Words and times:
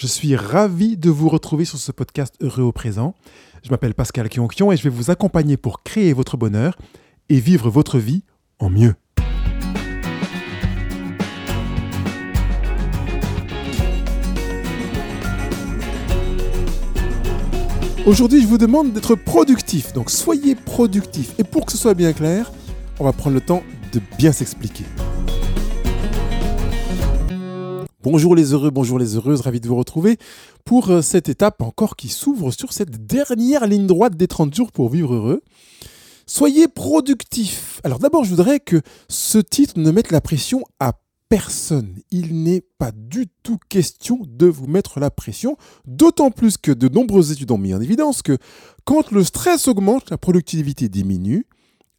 Je 0.00 0.06
suis 0.06 0.34
ravi 0.34 0.96
de 0.96 1.10
vous 1.10 1.28
retrouver 1.28 1.66
sur 1.66 1.76
ce 1.76 1.92
podcast 1.92 2.34
Heureux 2.40 2.62
au 2.62 2.72
présent. 2.72 3.14
Je 3.62 3.68
m'appelle 3.68 3.92
Pascal 3.92 4.30
Kionkion 4.30 4.72
et 4.72 4.78
je 4.78 4.82
vais 4.82 4.88
vous 4.88 5.10
accompagner 5.10 5.58
pour 5.58 5.82
créer 5.82 6.14
votre 6.14 6.38
bonheur 6.38 6.78
et 7.28 7.38
vivre 7.38 7.68
votre 7.68 7.98
vie 7.98 8.22
en 8.60 8.70
mieux. 8.70 8.94
Aujourd'hui, 18.06 18.40
je 18.40 18.46
vous 18.46 18.56
demande 18.56 18.94
d'être 18.94 19.16
productif. 19.16 19.92
Donc 19.92 20.08
soyez 20.10 20.54
productif. 20.54 21.34
Et 21.38 21.44
pour 21.44 21.66
que 21.66 21.72
ce 21.72 21.76
soit 21.76 21.92
bien 21.92 22.14
clair, 22.14 22.50
on 23.00 23.04
va 23.04 23.12
prendre 23.12 23.34
le 23.34 23.42
temps 23.42 23.62
de 23.92 24.00
bien 24.16 24.32
s'expliquer. 24.32 24.86
Bonjour 28.02 28.34
les 28.34 28.54
heureux, 28.54 28.70
bonjour 28.70 28.98
les 28.98 29.16
heureuses, 29.16 29.42
ravi 29.42 29.60
de 29.60 29.68
vous 29.68 29.76
retrouver 29.76 30.16
pour 30.64 30.88
euh, 30.88 31.02
cette 31.02 31.28
étape 31.28 31.60
encore 31.60 31.96
qui 31.96 32.08
s'ouvre 32.08 32.50
sur 32.50 32.72
cette 32.72 33.06
dernière 33.06 33.66
ligne 33.66 33.86
droite 33.86 34.16
des 34.16 34.26
30 34.26 34.54
jours 34.54 34.72
pour 34.72 34.88
vivre 34.88 35.12
heureux. 35.12 35.42
Soyez 36.24 36.66
productif. 36.66 37.78
Alors 37.84 37.98
d'abord, 37.98 38.24
je 38.24 38.30
voudrais 38.30 38.58
que 38.58 38.80
ce 39.10 39.36
titre 39.36 39.74
ne 39.76 39.90
mette 39.90 40.12
la 40.12 40.22
pression 40.22 40.64
à 40.78 40.94
personne. 41.28 41.94
Il 42.10 42.42
n'est 42.42 42.62
pas 42.78 42.90
du 42.90 43.26
tout 43.42 43.58
question 43.68 44.18
de 44.26 44.46
vous 44.46 44.66
mettre 44.66 44.98
la 44.98 45.10
pression, 45.10 45.58
d'autant 45.86 46.30
plus 46.30 46.56
que 46.56 46.72
de 46.72 46.88
nombreuses 46.88 47.32
études 47.32 47.50
ont 47.50 47.58
mis 47.58 47.74
en 47.74 47.82
évidence 47.82 48.22
que 48.22 48.38
quand 48.86 49.10
le 49.10 49.24
stress 49.24 49.68
augmente, 49.68 50.08
la 50.08 50.16
productivité 50.16 50.88
diminue 50.88 51.44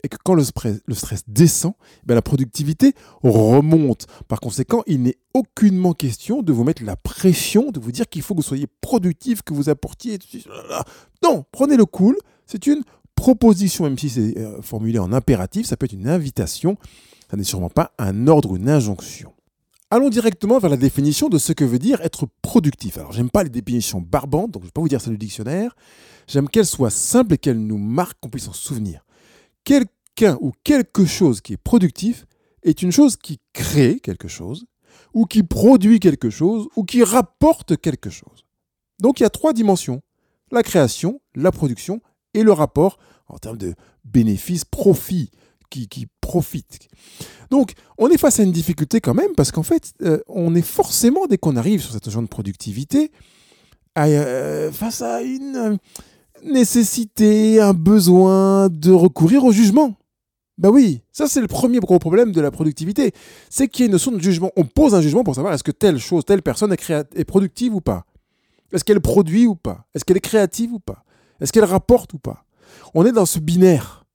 et 0.03 0.09
que 0.09 0.17
quand 0.23 0.33
le 0.33 0.43
stress, 0.43 1.23
descend, 1.27 1.73
eh 2.09 2.13
la 2.13 2.21
productivité 2.21 2.93
remonte. 3.23 4.07
Par 4.27 4.39
conséquent, 4.39 4.83
il 4.87 5.03
n'est 5.03 5.17
aucunement 5.33 5.93
question 5.93 6.41
de 6.41 6.51
vous 6.51 6.63
mettre 6.63 6.83
la 6.83 6.95
pression, 6.95 7.71
de 7.71 7.79
vous 7.79 7.91
dire 7.91 8.07
qu'il 8.09 8.21
faut 8.21 8.33
que 8.33 8.39
vous 8.39 8.47
soyez 8.47 8.67
productif, 8.81 9.41
que 9.41 9.53
vous 9.53 9.69
apportiez. 9.69 10.19
Non, 11.23 11.45
prenez 11.51 11.77
le 11.77 11.85
cool. 11.85 12.17
C'est 12.47 12.67
une 12.67 12.83
proposition, 13.15 13.83
même 13.85 13.97
si 13.97 14.09
c'est 14.09 14.37
euh, 14.37 14.61
formulé 14.61 14.99
en 14.99 15.13
impératif, 15.13 15.67
ça 15.67 15.77
peut 15.77 15.85
être 15.85 15.93
une 15.93 16.07
invitation. 16.07 16.77
Ça 17.29 17.37
n'est 17.37 17.43
sûrement 17.43 17.69
pas 17.69 17.93
un 17.97 18.27
ordre 18.27 18.51
ou 18.51 18.57
une 18.57 18.69
injonction. 18.69 19.33
Allons 19.89 20.09
directement 20.09 20.57
vers 20.57 20.69
la 20.69 20.77
définition 20.77 21.29
de 21.29 21.37
ce 21.37 21.53
que 21.53 21.65
veut 21.65 21.79
dire 21.79 22.01
être 22.01 22.27
productif. 22.41 22.97
Alors, 22.97 23.11
j'aime 23.11 23.29
pas 23.29 23.43
les 23.43 23.49
définitions 23.49 24.01
barbantes, 24.01 24.51
donc 24.51 24.63
je 24.63 24.65
ne 24.65 24.69
vais 24.69 24.73
pas 24.73 24.81
vous 24.81 24.89
dire 24.89 25.01
ça 25.01 25.09
du 25.09 25.17
dictionnaire. 25.17 25.75
J'aime 26.27 26.47
qu'elles 26.49 26.65
soient 26.65 26.89
simples 26.89 27.33
et 27.33 27.37
qu'elles 27.37 27.59
nous 27.59 27.77
marquent, 27.77 28.19
qu'on 28.21 28.29
puisse 28.29 28.47
en 28.47 28.53
souvenir 28.53 29.03
quelqu'un 29.63 30.37
ou 30.41 30.51
quelque 30.63 31.05
chose 31.05 31.41
qui 31.41 31.53
est 31.53 31.57
productif 31.57 32.25
est 32.63 32.81
une 32.81 32.91
chose 32.91 33.17
qui 33.17 33.39
crée 33.53 33.99
quelque 33.99 34.27
chose, 34.27 34.65
ou 35.13 35.25
qui 35.25 35.43
produit 35.43 35.99
quelque 35.99 36.29
chose, 36.29 36.67
ou 36.75 36.83
qui 36.83 37.03
rapporte 37.03 37.77
quelque 37.77 38.09
chose. 38.09 38.45
Donc 38.99 39.19
il 39.19 39.23
y 39.23 39.25
a 39.25 39.29
trois 39.29 39.53
dimensions. 39.53 40.01
La 40.51 40.63
création, 40.63 41.21
la 41.33 41.51
production 41.51 42.01
et 42.33 42.43
le 42.43 42.51
rapport 42.51 42.97
en 43.27 43.37
termes 43.37 43.57
de 43.57 43.73
bénéfices, 44.03 44.65
profit, 44.65 45.31
qui, 45.69 45.87
qui 45.87 46.07
profite. 46.19 46.89
Donc 47.49 47.73
on 47.97 48.09
est 48.09 48.17
face 48.17 48.39
à 48.39 48.43
une 48.43 48.51
difficulté 48.51 49.01
quand 49.01 49.13
même, 49.13 49.33
parce 49.35 49.51
qu'en 49.51 49.63
fait, 49.63 49.93
euh, 50.01 50.19
on 50.27 50.53
est 50.53 50.61
forcément, 50.61 51.25
dès 51.27 51.37
qu'on 51.37 51.55
arrive 51.55 51.81
sur 51.81 51.93
cette 51.93 52.05
notion 52.05 52.21
de 52.21 52.27
productivité, 52.27 53.11
euh, 53.97 54.71
face 54.71 55.01
à 55.01 55.21
une 55.21 55.77
nécessité, 56.45 57.61
un 57.61 57.73
besoin 57.73 58.69
de 58.69 58.91
recourir 58.91 59.43
au 59.43 59.51
jugement. 59.51 59.95
Ben 60.57 60.69
oui, 60.69 61.01
ça 61.11 61.27
c'est 61.27 61.41
le 61.41 61.47
premier 61.47 61.79
gros 61.79 61.97
problème 61.97 62.31
de 62.31 62.41
la 62.41 62.51
productivité. 62.51 63.13
C'est 63.49 63.67
qu'il 63.67 63.81
y 63.81 63.83
a 63.83 63.85
une 63.87 63.93
notion 63.93 64.11
de 64.11 64.19
jugement. 64.19 64.51
On 64.55 64.63
pose 64.63 64.93
un 64.93 65.01
jugement 65.01 65.23
pour 65.23 65.35
savoir 65.35 65.53
est-ce 65.53 65.63
que 65.63 65.71
telle 65.71 65.97
chose, 65.97 66.23
telle 66.25 66.41
personne 66.41 66.71
est, 66.73 66.91
est 67.15 67.25
productive 67.25 67.73
ou 67.73 67.81
pas 67.81 68.05
Est-ce 68.71 68.83
qu'elle 68.83 69.01
produit 69.01 69.47
ou 69.47 69.55
pas? 69.55 69.85
Est-ce 69.95 70.05
qu'elle 70.05 70.17
est 70.17 70.21
créative 70.21 70.73
ou 70.73 70.79
pas? 70.79 71.03
Est-ce 71.39 71.51
qu'elle 71.51 71.65
rapporte 71.65 72.13
ou 72.13 72.19
pas? 72.19 72.45
On 72.93 73.05
est 73.05 73.11
dans 73.11 73.25
ce 73.25 73.39
binaire. 73.39 74.05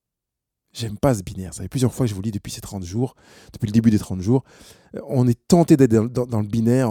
J'aime 0.73 0.99
pas 0.99 1.15
ce 1.15 1.23
binaire. 1.23 1.55
Ça 1.55 1.63
fait 1.63 1.69
plusieurs 1.69 1.93
fois 1.93 2.05
que 2.05 2.11
je 2.11 2.15
vous 2.15 2.23
lis 2.23 2.31
depuis 2.31 2.53
ces 2.53 2.61
30 2.61 2.85
jours, 2.85 3.15
depuis 3.53 3.67
le 3.67 3.73
début 3.73 3.91
des 3.91 3.99
30 3.99 4.21
jours. 4.21 4.45
Euh, 4.95 5.01
on 5.09 5.27
est 5.27 5.39
tenté 5.49 5.77
d'être 5.77 5.91
dans, 5.91 6.41
le 6.41 6.47
binaire. 6.47 6.91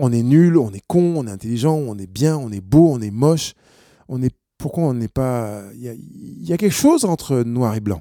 On, 0.00 0.12
est 0.12 0.22
nul, 0.22 0.58
on 0.58 0.72
est 0.72 0.82
con, 0.86 1.14
on 1.16 1.26
est 1.26 1.30
intelligent, 1.30 1.74
on 1.74 1.96
est 1.98 2.10
bien, 2.10 2.36
on 2.36 2.50
est 2.50 2.60
beau, 2.60 2.88
on 2.90 3.00
est 3.00 3.12
moche. 3.12 3.54
On 4.08 4.20
est 4.22 4.34
pourquoi 4.62 4.84
on 4.84 4.94
n'est 4.94 5.08
pas... 5.08 5.64
Il 5.74 6.48
y, 6.48 6.52
a, 6.52 6.56
quelque 6.56 6.72
chose 6.72 7.04
entre 7.04 7.42
noir 7.42 7.74
et 7.74 7.80
blanc. 7.80 8.00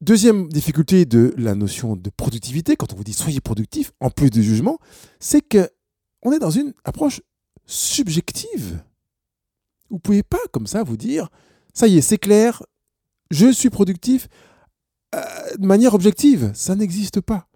Deuxième 0.00 0.48
difficulté 0.48 1.04
de 1.06 1.32
la 1.38 1.54
notion 1.54 1.94
de 1.94 2.10
productivité, 2.10 2.74
quand 2.74 2.92
on 2.92 2.96
vous 2.96 3.04
dit 3.04 3.12
soyez 3.12 3.40
productif, 3.40 3.92
en 4.00 4.10
plus 4.10 4.28
du 4.28 4.42
jugement, 4.42 4.78
c'est 5.20 5.40
que 5.40 5.70
on 6.22 6.32
est 6.32 6.40
dans 6.40 6.50
une 6.50 6.74
approche 6.84 7.20
subjective. 7.64 8.82
Vous 9.88 10.00
pouvez 10.00 10.24
pas 10.24 10.40
comme 10.50 10.66
ça 10.66 10.82
vous 10.82 10.96
dire 10.96 11.28
ça 11.72 11.86
y 11.86 11.96
est, 11.96 12.02
c'est 12.02 12.18
clair, 12.18 12.64
je 13.30 13.52
suis 13.52 13.70
productif 13.70 14.26
euh, 15.14 15.20
de 15.58 15.66
manière 15.66 15.94
objective. 15.94 16.50
Ça 16.54 16.74
n'existe 16.74 17.20
pas. 17.20 17.46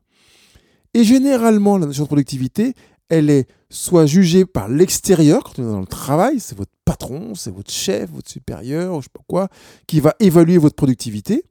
Et 0.95 1.03
généralement, 1.03 1.77
la 1.77 1.87
notion 1.87 2.05
de 2.05 2.09
productivité, 2.09 2.75
elle 3.09 3.31
est 3.31 3.49
soit 3.71 4.07
jugée 4.07 4.45
par 4.45 4.69
l'extérieur, 4.69 5.45
quand 5.45 5.59
on 5.59 5.69
est 5.69 5.73
dans 5.73 5.81
le 5.81 5.87
travail, 5.87 6.41
c'est 6.41 6.57
votre 6.57 6.73
patron, 6.85 7.35
c'est 7.35 7.53
votre 7.53 7.71
chef, 7.71 8.11
votre 8.11 8.31
supérieur, 8.31 9.01
je 9.01 9.05
sais 9.07 9.11
pas 9.13 9.25
quoi, 9.27 9.49
qui 9.87 10.01
va 10.01 10.15
évaluer 10.21 10.59
votre 10.59 10.77
productivité, 10.77 11.45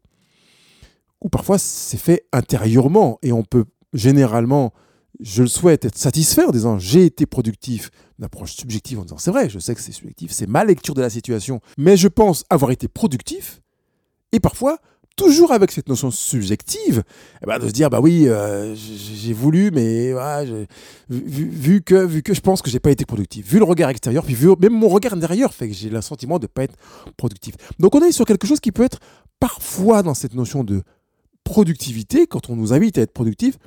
ou 1.21 1.29
parfois 1.29 1.57
c'est 1.57 1.97
fait 1.97 2.25
intérieurement, 2.31 3.19
et 3.21 3.31
on 3.31 3.43
peut 3.43 3.66
généralement, 3.93 4.73
je 5.19 5.43
le 5.43 5.47
souhaite, 5.47 5.85
être 5.85 5.97
satisfait 5.97 6.43
en 6.45 6.51
disant 6.51 6.79
j'ai 6.79 7.05
été 7.05 7.25
productif, 7.25 7.89
une 8.19 8.25
approche 8.25 8.53
subjective 8.53 8.99
en 8.99 9.03
disant 9.03 9.17
c'est 9.17 9.31
vrai, 9.31 9.49
je 9.49 9.59
sais 9.59 9.75
que 9.75 9.81
c'est 9.81 9.91
subjectif, 9.91 10.31
c'est 10.31 10.47
ma 10.47 10.63
lecture 10.63 10.93
de 10.93 11.01
la 11.01 11.09
situation, 11.09 11.61
mais 11.77 11.97
je 11.97 12.07
pense 12.07 12.43
avoir 12.49 12.72
été 12.72 12.87
productif, 12.87 13.61
et 14.31 14.39
parfois 14.39 14.79
toujours 15.16 15.52
avec 15.52 15.72
cette 15.72 15.88
notion 15.88 16.12
subjective, 16.12 17.03
eh 17.42 17.46
ben, 17.46 17.59
de 17.59 17.68
se 17.68 17.72
dire 17.72 17.90
bah 17.90 18.00
oui, 18.02 18.28
euh, 18.28 18.76
j'ai 18.76 19.34
voulu, 19.34 19.72
mais 19.72 20.14
vu, 21.09 21.81
que 21.81 22.06
vu 22.06 22.22
que 22.22 22.34
je 22.34 22.42
pense 22.42 22.62
que 22.62 22.70
j'ai 22.70 22.80
pas 22.80 22.92
été 22.92 23.06
productif, 23.06 23.48
vu 23.48 23.59
le 23.59 23.64
regard 23.64 23.90
extérieur, 23.90 24.24
puis 24.26 24.36
vu 24.36 24.50
même 24.59 24.74
mon 24.74 24.90
regard 24.90 25.14
intérieur 25.14 25.53
fait 25.53 25.70
que 25.70 25.74
j'ai 25.74 25.90
le 25.90 26.02
sentiment 26.02 26.40
de 26.40 26.48
pas 26.48 26.64
être 26.64 26.76
productif. 27.18 27.56
Donc 27.80 27.96
on 27.96 28.02
est 28.02 28.12
sur 28.12 28.26
quelque 28.26 28.48
chose 28.48 28.59
qui 28.59 28.72
peut 28.72 28.84
être 28.84 29.00
parfois 29.40 30.03
dans 30.03 30.14
cette 30.14 30.34
notion 30.34 30.64
de 30.64 30.81
productivité, 31.44 32.28
quand 32.28 32.50
on 32.50 32.56
nous 32.56 32.74
invite 32.74 32.97
à 32.97 33.02
être 33.02 33.14
productif, 33.14 33.58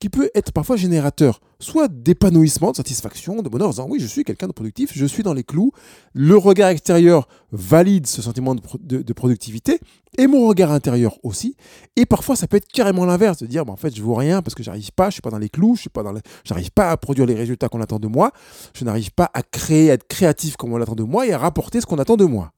qui 0.00 0.08
peut 0.08 0.30
être 0.34 0.52
parfois 0.52 0.76
générateur 0.76 1.40
soit 1.58 1.88
d'épanouissement, 1.88 2.72
de 2.72 2.76
satisfaction, 2.76 3.42
de 3.42 3.48
bonheur, 3.48 3.68
en 3.68 3.70
disant 3.70 3.86
oui, 3.88 3.98
je 3.98 4.06
suis 4.06 4.24
quelqu'un 4.24 4.46
de 4.46 4.52
productif, 4.52 4.92
je 4.94 5.06
suis 5.06 5.22
dans 5.22 5.32
les 5.32 5.44
clous, 5.44 5.72
le 6.12 6.36
regard 6.36 6.68
extérieur 6.68 7.28
valide 7.52 8.06
ce 8.06 8.20
sentiment 8.20 8.54
de, 8.54 9.12
productivité, 9.12 9.80
et 10.18 10.26
mon 10.26 10.46
regard 10.46 10.70
intérieur 10.70 11.18
aussi, 11.22 11.56
et 11.96 12.04
parfois 12.04 12.36
ça 12.36 12.46
peut 12.46 12.58
être 12.58 12.68
carrément 12.68 13.06
l'inverse, 13.06 13.38
de 13.38 13.46
dire 13.46 13.64
bah, 13.64 13.72
en 13.72 13.76
fait 13.76 13.94
je 13.94 14.02
vaux 14.02 14.14
rien 14.14 14.42
parce 14.42 14.54
que 14.54 14.62
j'arrive 14.62 14.92
pas, 14.92 15.08
je 15.08 15.14
suis 15.14 15.22
pas 15.22 15.30
dans 15.30 15.38
les 15.38 15.48
clous, 15.48 15.76
je 15.76 15.82
suis 15.82 15.90
pas 15.90 16.02
dans 16.02 16.12
j'arrive 16.44 16.70
pas 16.70 16.90
à 16.90 16.96
produire 16.96 17.26
les 17.26 17.34
résultats 17.34 17.68
qu'on 17.68 17.80
attend 17.80 17.98
de 17.98 18.08
moi, 18.08 18.32
je 18.74 18.84
n'arrive 18.84 19.12
pas 19.12 19.30
à 19.32 19.42
créer, 19.42 19.90
à 19.90 19.94
être 19.94 20.06
créatif 20.06 20.56
comme 20.56 20.72
on 20.72 20.76
l'attend 20.76 20.94
de 20.94 21.04
moi 21.04 21.26
et 21.26 21.32
à 21.32 21.38
rapporter 21.38 21.80
ce 21.80 21.86
qu'on 21.86 21.98
attend 21.98 22.16
de 22.16 22.24
moi. 22.24 22.52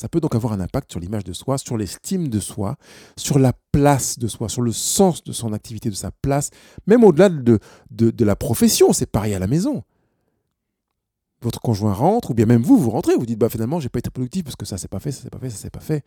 Ça 0.00 0.08
peut 0.08 0.20
donc 0.20 0.34
avoir 0.34 0.54
un 0.54 0.60
impact 0.60 0.90
sur 0.90 0.98
l'image 0.98 1.24
de 1.24 1.34
soi, 1.34 1.58
sur 1.58 1.76
l'estime 1.76 2.28
de 2.28 2.40
soi, 2.40 2.76
sur 3.18 3.38
la 3.38 3.52
place 3.70 4.18
de 4.18 4.28
soi, 4.28 4.48
sur 4.48 4.62
le 4.62 4.72
sens 4.72 5.22
de 5.22 5.32
son 5.32 5.52
activité, 5.52 5.90
de 5.90 5.94
sa 5.94 6.10
place, 6.10 6.48
même 6.86 7.04
au-delà 7.04 7.28
de, 7.28 7.60
de, 7.90 8.24
la 8.24 8.34
profession. 8.34 8.94
C'est 8.94 9.04
pareil 9.04 9.34
à 9.34 9.38
la 9.38 9.46
maison. 9.46 9.84
Votre 11.42 11.60
conjoint 11.60 11.92
rentre, 11.92 12.30
ou 12.30 12.34
bien 12.34 12.46
même 12.46 12.62
vous, 12.62 12.78
vous 12.78 12.88
rentrez, 12.88 13.14
vous 13.14 13.26
dites 13.26 13.38
bah 13.38 13.50
finalement 13.50 13.78
j'ai 13.78 13.90
pas 13.90 13.98
été 13.98 14.08
productif 14.08 14.42
parce 14.42 14.56
que 14.56 14.64
ça 14.64 14.78
s'est 14.78 14.88
pas 14.88 15.00
fait, 15.00 15.12
ça 15.12 15.20
s'est 15.20 15.28
pas 15.28 15.38
fait, 15.38 15.50
ça 15.50 15.58
s'est 15.58 15.68
pas 15.68 15.80
fait. 15.80 16.02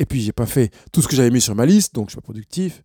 Et 0.00 0.06
puis 0.06 0.22
j'ai 0.22 0.32
pas 0.32 0.46
fait 0.46 0.70
tout 0.90 1.02
ce 1.02 1.08
que 1.08 1.16
j'avais 1.16 1.30
mis 1.30 1.42
sur 1.42 1.54
ma 1.54 1.66
liste, 1.66 1.94
donc 1.94 2.06
je 2.06 2.12
suis 2.12 2.16
pas 2.16 2.24
productif, 2.24 2.82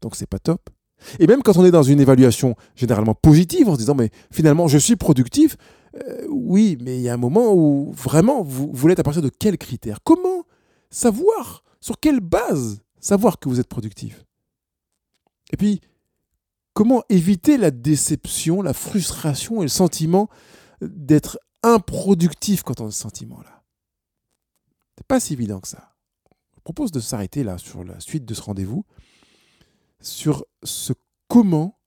donc 0.00 0.16
c'est 0.16 0.26
pas 0.26 0.38
top. 0.38 0.70
Et 1.18 1.26
même 1.26 1.42
quand 1.42 1.58
on 1.58 1.66
est 1.66 1.70
dans 1.70 1.82
une 1.82 2.00
évaluation 2.00 2.56
généralement 2.76 3.14
positive, 3.14 3.68
en 3.68 3.74
se 3.74 3.80
disant 3.80 3.94
mais 3.94 4.08
finalement 4.30 4.68
je 4.68 4.78
suis 4.78 4.96
productif, 4.96 5.58
euh, 5.96 6.26
oui, 6.28 6.78
mais 6.80 6.98
il 6.98 7.02
y 7.02 7.08
a 7.08 7.14
un 7.14 7.18
moment 7.18 7.52
où 7.52 7.92
vraiment 7.92 8.42
vous 8.42 8.70
voulez 8.72 8.92
être 8.92 9.00
à 9.00 9.04
partir 9.04 9.22
de 9.22 9.28
quels 9.28 9.58
critères? 9.58 10.02
Comment 10.04 10.44
savoir 10.90 11.64
Sur 11.80 11.98
quelle 11.98 12.20
base 12.20 12.82
savoir 13.00 13.38
que 13.38 13.48
vous 13.48 13.60
êtes 13.60 13.68
productif? 13.68 14.24
Et 15.52 15.56
puis, 15.56 15.80
comment 16.74 17.02
éviter 17.08 17.56
la 17.56 17.70
déception, 17.70 18.62
la 18.62 18.72
frustration 18.72 19.62
et 19.62 19.64
le 19.64 19.68
sentiment 19.68 20.28
d'être 20.80 21.38
improductif 21.62 22.62
quand 22.62 22.80
on 22.80 22.86
a 22.86 22.90
ce 22.90 23.00
sentiment-là? 23.00 23.62
C'est 24.96 25.06
pas 25.06 25.18
si 25.18 25.32
évident 25.32 25.60
que 25.60 25.68
ça. 25.68 25.94
Je 26.56 26.60
propose 26.60 26.92
de 26.92 27.00
s'arrêter 27.00 27.42
là 27.42 27.58
sur 27.58 27.82
la 27.82 27.98
suite 28.00 28.24
de 28.24 28.34
ce 28.34 28.42
rendez-vous, 28.42 28.84
sur 30.00 30.44
ce 30.62 30.92
comment 31.26 31.78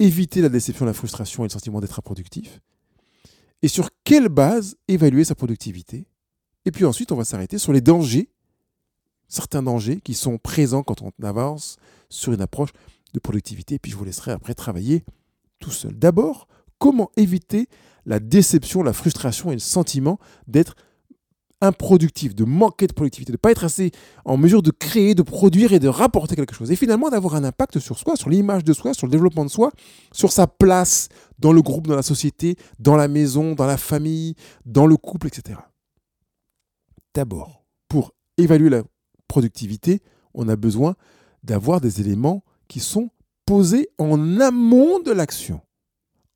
éviter 0.00 0.40
la 0.40 0.48
déception, 0.48 0.86
la 0.86 0.94
frustration 0.94 1.44
et 1.44 1.48
le 1.48 1.52
sentiment 1.52 1.80
d'être 1.80 1.98
improductif 1.98 2.60
et 3.64 3.68
sur 3.68 3.88
quelle 4.04 4.28
base 4.28 4.76
évaluer 4.88 5.24
sa 5.24 5.34
productivité? 5.34 6.06
Et 6.66 6.70
puis 6.70 6.84
ensuite, 6.84 7.12
on 7.12 7.16
va 7.16 7.24
s'arrêter 7.24 7.56
sur 7.56 7.72
les 7.72 7.80
dangers, 7.80 8.28
certains 9.26 9.62
dangers 9.62 10.02
qui 10.04 10.12
sont 10.12 10.36
présents 10.36 10.82
quand 10.82 11.00
on 11.00 11.12
avance 11.24 11.78
sur 12.10 12.34
une 12.34 12.42
approche 12.42 12.74
de 13.14 13.20
productivité. 13.20 13.76
Et 13.76 13.78
puis 13.78 13.90
je 13.90 13.96
vous 13.96 14.04
laisserai 14.04 14.32
après 14.32 14.52
travailler 14.52 15.02
tout 15.60 15.70
seul. 15.70 15.98
D'abord, 15.98 16.46
comment 16.78 17.10
éviter 17.16 17.70
la 18.04 18.20
déception, 18.20 18.82
la 18.82 18.92
frustration 18.92 19.50
et 19.50 19.54
le 19.54 19.60
sentiment 19.60 20.18
d'être 20.46 20.76
improductif, 21.66 22.34
de 22.34 22.44
manquer 22.44 22.86
de 22.86 22.92
productivité, 22.92 23.32
de 23.32 23.36
ne 23.36 23.38
pas 23.38 23.50
être 23.50 23.64
assez 23.64 23.90
en 24.24 24.36
mesure 24.36 24.62
de 24.62 24.70
créer, 24.70 25.14
de 25.14 25.22
produire 25.22 25.72
et 25.72 25.78
de 25.78 25.88
rapporter 25.88 26.36
quelque 26.36 26.54
chose. 26.54 26.70
Et 26.70 26.76
finalement 26.76 27.10
d'avoir 27.10 27.34
un 27.34 27.44
impact 27.44 27.78
sur 27.78 27.98
soi, 27.98 28.16
sur 28.16 28.30
l'image 28.30 28.64
de 28.64 28.72
soi, 28.72 28.94
sur 28.94 29.06
le 29.06 29.10
développement 29.10 29.44
de 29.44 29.50
soi, 29.50 29.70
sur 30.12 30.32
sa 30.32 30.46
place 30.46 31.08
dans 31.38 31.52
le 31.52 31.62
groupe, 31.62 31.86
dans 31.86 31.96
la 31.96 32.02
société, 32.02 32.56
dans 32.78 32.96
la 32.96 33.08
maison, 33.08 33.54
dans 33.54 33.66
la 33.66 33.76
famille, 33.76 34.34
dans 34.64 34.86
le 34.86 34.96
couple, 34.96 35.26
etc. 35.26 35.58
D'abord, 37.14 37.64
pour 37.88 38.12
évaluer 38.38 38.70
la 38.70 38.82
productivité, 39.28 40.02
on 40.34 40.48
a 40.48 40.56
besoin 40.56 40.94
d'avoir 41.42 41.80
des 41.80 42.00
éléments 42.00 42.44
qui 42.68 42.80
sont 42.80 43.10
posés 43.46 43.88
en 43.98 44.40
amont 44.40 45.00
de 45.00 45.12
l'action, 45.12 45.60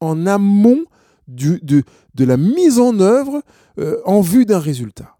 en 0.00 0.26
amont 0.26 0.84
de, 1.28 1.84
la 2.18 2.36
mise 2.36 2.78
en 2.78 2.98
œuvre 3.00 3.42
euh, 3.78 4.00
en 4.04 4.20
vue 4.20 4.46
d'un 4.46 4.58
résultat. 4.58 5.16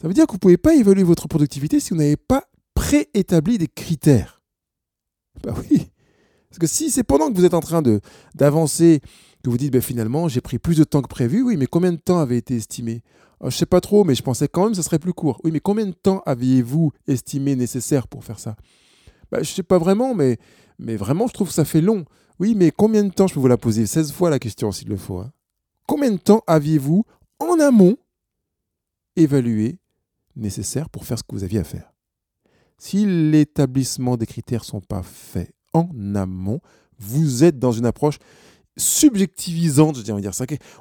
Ça 0.00 0.08
veut 0.08 0.14
dire 0.14 0.26
que 0.26 0.32
vous 0.32 0.36
ne 0.36 0.40
pouvez 0.40 0.56
pas 0.56 0.74
évaluer 0.74 1.02
votre 1.02 1.28
productivité 1.28 1.80
si 1.80 1.90
vous 1.90 1.96
n'avez 1.96 2.16
pas 2.16 2.44
préétabli 2.74 3.58
des 3.58 3.68
critères. 3.68 4.42
Bah 5.42 5.54
oui. 5.58 5.90
Parce 6.48 6.58
que 6.58 6.66
si 6.66 6.90
c'est 6.90 7.04
pendant 7.04 7.30
que 7.30 7.36
vous 7.36 7.44
êtes 7.44 7.54
en 7.54 7.60
train 7.60 7.82
d'avancer 8.34 9.00
que 9.42 9.50
vous 9.50 9.58
dites 9.58 9.72
ben, 9.72 9.82
finalement 9.82 10.28
j'ai 10.28 10.40
pris 10.40 10.58
plus 10.58 10.76
de 10.76 10.84
temps 10.84 11.02
que 11.02 11.08
prévu, 11.08 11.42
oui, 11.42 11.56
mais 11.56 11.66
combien 11.66 11.92
de 11.92 11.98
temps 11.98 12.18
avait 12.18 12.38
été 12.38 12.56
estimé? 12.56 13.02
Je 13.40 13.46
ne 13.46 13.50
sais 13.50 13.66
pas 13.66 13.80
trop, 13.80 14.04
mais 14.04 14.14
je 14.14 14.22
pensais 14.22 14.48
quand 14.48 14.62
même 14.62 14.70
que 14.70 14.76
ce 14.76 14.82
serait 14.82 14.98
plus 14.98 15.12
court. 15.12 15.40
Oui, 15.44 15.50
mais 15.50 15.60
combien 15.60 15.86
de 15.86 15.92
temps 15.92 16.22
aviez-vous 16.24 16.92
estimé 17.06 17.56
nécessaire 17.56 18.08
pour 18.08 18.24
faire 18.24 18.38
ça? 18.38 18.56
Bah, 19.30 19.38
Je 19.42 19.50
ne 19.50 19.54
sais 19.54 19.62
pas 19.62 19.78
vraiment, 19.78 20.14
mais, 20.14 20.38
mais 20.78 20.96
vraiment 20.96 21.26
je 21.26 21.34
trouve 21.34 21.48
que 21.48 21.54
ça 21.54 21.64
fait 21.64 21.80
long. 21.80 22.04
Oui, 22.38 22.54
mais 22.56 22.70
combien 22.70 23.04
de 23.04 23.12
temps 23.12 23.26
Je 23.26 23.34
peux 23.34 23.40
vous 23.40 23.48
la 23.48 23.58
poser? 23.58 23.86
16 23.86 24.12
fois 24.12 24.30
la 24.30 24.38
question 24.38 24.72
s'il 24.72 24.88
le 24.88 24.96
faut. 24.96 25.18
Hein. 25.18 25.32
Combien 25.86 26.10
de 26.10 26.16
temps 26.16 26.42
aviez-vous 26.46 27.04
en 27.38 27.60
amont 27.60 27.96
évalué 29.16 29.78
nécessaire 30.36 30.88
pour 30.88 31.04
faire 31.04 31.18
ce 31.18 31.22
que 31.22 31.34
vous 31.34 31.44
aviez 31.44 31.60
à 31.60 31.64
faire 31.64 31.92
Si 32.78 33.06
l'établissement 33.06 34.16
des 34.16 34.26
critères 34.26 34.62
ne 34.62 34.66
sont 34.66 34.80
pas 34.80 35.02
faits 35.02 35.54
en 35.72 35.88
amont, 36.14 36.60
vous 36.98 37.44
êtes 37.44 37.58
dans 37.58 37.72
une 37.72 37.86
approche 37.86 38.18
subjectivisante, 38.76 39.96
je 39.96 40.02
dirais 40.02 40.20
dire. 40.20 40.32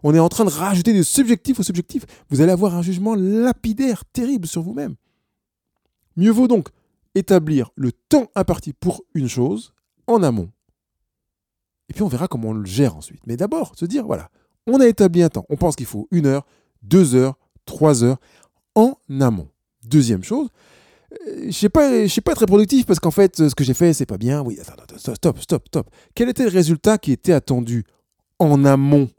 On 0.04 0.14
est 0.14 0.20
en 0.20 0.30
train 0.30 0.46
de 0.46 0.50
rajouter 0.50 0.94
du 0.94 1.04
subjectif 1.04 1.60
au 1.60 1.64
subjectif. 1.64 2.06
Vous 2.30 2.42
allez 2.42 2.52
avoir 2.52 2.76
un 2.76 2.82
jugement 2.82 3.16
lapidaire, 3.16 4.04
terrible 4.06 4.48
sur 4.48 4.62
vous-même. 4.62 4.96
Mieux 6.16 6.32
vaut 6.32 6.48
donc 6.48 6.70
établir 7.16 7.72
le 7.76 7.92
temps 7.92 8.28
imparti 8.36 8.74
pour 8.74 9.04
une 9.14 9.28
chose 9.28 9.74
en 10.08 10.24
amont. 10.24 10.52
Et 11.90 11.94
puis 11.94 12.04
on 12.04 12.08
verra 12.08 12.28
comment 12.28 12.50
on 12.50 12.54
le 12.54 12.66
gère 12.66 12.96
ensuite. 12.96 13.22
Mais 13.28 13.38
d'abord, 13.38 13.74
se 13.76 13.86
dire, 13.86 14.06
voilà, 14.06 14.30
on 14.68 14.80
a 14.80 14.88
établi 14.88 15.22
un 15.22 15.30
temps. 15.30 15.46
On 15.50 15.58
pense 15.58 15.76
qu'il 15.76 15.86
faut 15.86 16.08
une 16.12 16.26
heure, 16.26 16.46
deux 16.82 17.16
heures, 17.16 17.38
trois 17.66 18.04
heures 18.04 18.18
en 18.76 18.98
amont. 19.20 19.50
Deuxième 19.84 20.24
chose, 20.24 20.50
je 21.46 21.52
sais 21.52 21.70
pas, 21.70 22.08
sais 22.08 22.22
pas 22.22 22.36
très 22.36 22.46
productif 22.46 22.86
parce 22.86 23.00
qu'en 23.00 23.12
fait, 23.12 23.50
ce 23.50 23.56
que 23.56 23.64
j'ai 23.64 23.74
fait, 23.74 23.94
c'est 23.94 24.06
pas 24.06 24.18
bien. 24.18 24.42
Oui, 24.42 24.58
stop, 24.98 25.40
stop, 25.40 25.68
stop. 25.68 25.90
Quel 26.16 26.30
était 26.30 26.44
le 26.44 26.50
résultat 26.50 26.98
qui 26.98 27.12
était 27.12 27.34
attendu 27.34 27.86
en 28.40 28.66
amont? 28.66 29.10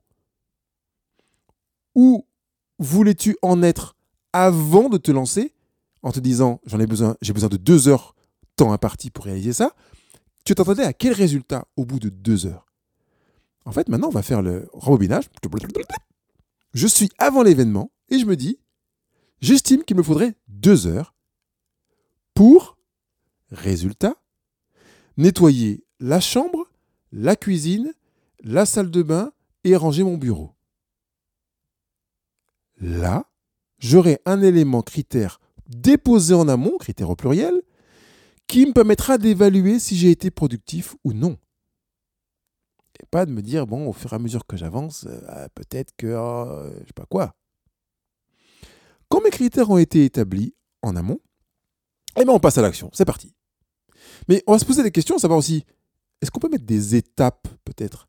Où 1.94 2.26
voulais-tu 2.78 3.36
en 3.42 3.62
être 3.62 3.96
avant 4.32 4.88
de 4.88 4.98
te 4.98 5.12
lancer 5.12 5.52
en 6.02 6.10
te 6.10 6.20
disant 6.20 6.60
j'en 6.66 6.80
ai 6.80 6.86
besoin, 6.86 7.16
j'ai 7.22 7.32
besoin 7.32 7.48
de 7.48 7.56
deux 7.56 7.88
heures 7.88 8.14
temps 8.56 8.72
imparti 8.72 9.10
pour 9.10 9.26
réaliser 9.26 9.52
ça? 9.52 9.74
Tu 10.44 10.54
t'attendais 10.54 10.84
à 10.84 10.92
quel 10.92 11.12
résultat 11.12 11.66
au 11.76 11.84
bout 11.84 12.00
de 12.00 12.08
deux 12.08 12.46
heures? 12.46 12.66
En 13.64 13.72
fait, 13.72 13.88
maintenant, 13.88 14.08
on 14.08 14.12
va 14.12 14.22
faire 14.22 14.42
le 14.42 14.68
rembobinage. 14.72 15.30
Je 16.74 16.86
suis 16.86 17.08
avant 17.18 17.42
l'événement 17.42 17.92
et 18.10 18.18
je 18.18 18.26
me 18.26 18.36
dis 18.36 18.58
j'estime 19.44 19.84
qu'il 19.84 19.96
me 19.96 20.02
faudrait 20.02 20.34
deux 20.48 20.86
heures 20.86 21.14
pour, 22.32 22.76
résultat, 23.50 24.16
nettoyer 25.16 25.84
la 26.00 26.18
chambre, 26.18 26.66
la 27.12 27.36
cuisine, 27.36 27.92
la 28.42 28.66
salle 28.66 28.90
de 28.90 29.02
bain 29.02 29.32
et 29.62 29.76
ranger 29.76 30.02
mon 30.02 30.16
bureau. 30.16 30.54
Là, 32.80 33.30
j'aurai 33.78 34.18
un 34.24 34.40
élément 34.42 34.82
critère 34.82 35.40
déposé 35.66 36.34
en 36.34 36.48
amont, 36.48 36.76
critère 36.78 37.10
au 37.10 37.16
pluriel, 37.16 37.62
qui 38.46 38.66
me 38.66 38.72
permettra 38.72 39.18
d'évaluer 39.18 39.78
si 39.78 39.96
j'ai 39.96 40.10
été 40.10 40.30
productif 40.30 40.96
ou 41.04 41.12
non. 41.12 41.38
Et 43.00 43.06
pas 43.10 43.26
de 43.26 43.30
me 43.30 43.42
dire, 43.42 43.66
bon, 43.66 43.88
au 43.88 43.92
fur 43.92 44.12
et 44.12 44.16
à 44.16 44.18
mesure 44.18 44.46
que 44.46 44.56
j'avance, 44.56 45.06
euh, 45.06 45.48
peut-être 45.54 45.94
que, 45.96 46.14
oh, 46.18 46.70
je 46.80 46.86
sais 46.86 46.92
pas 46.94 47.06
quoi. 47.06 47.34
Quand 49.14 49.20
mes 49.20 49.30
critères 49.30 49.70
ont 49.70 49.78
été 49.78 50.04
établis 50.04 50.56
en 50.82 50.96
amont, 50.96 51.20
eh 52.18 52.24
bien, 52.24 52.32
on 52.32 52.40
passe 52.40 52.58
à 52.58 52.62
l'action. 52.62 52.90
C'est 52.92 53.04
parti. 53.04 53.32
Mais 54.28 54.42
on 54.48 54.54
va 54.54 54.58
se 54.58 54.64
poser 54.64 54.82
des 54.82 54.90
questions, 54.90 55.18
savoir 55.18 55.38
aussi, 55.38 55.64
est-ce 56.20 56.32
qu'on 56.32 56.40
peut 56.40 56.48
mettre 56.48 56.64
des 56.64 56.96
étapes, 56.96 57.46
peut-être? 57.64 58.08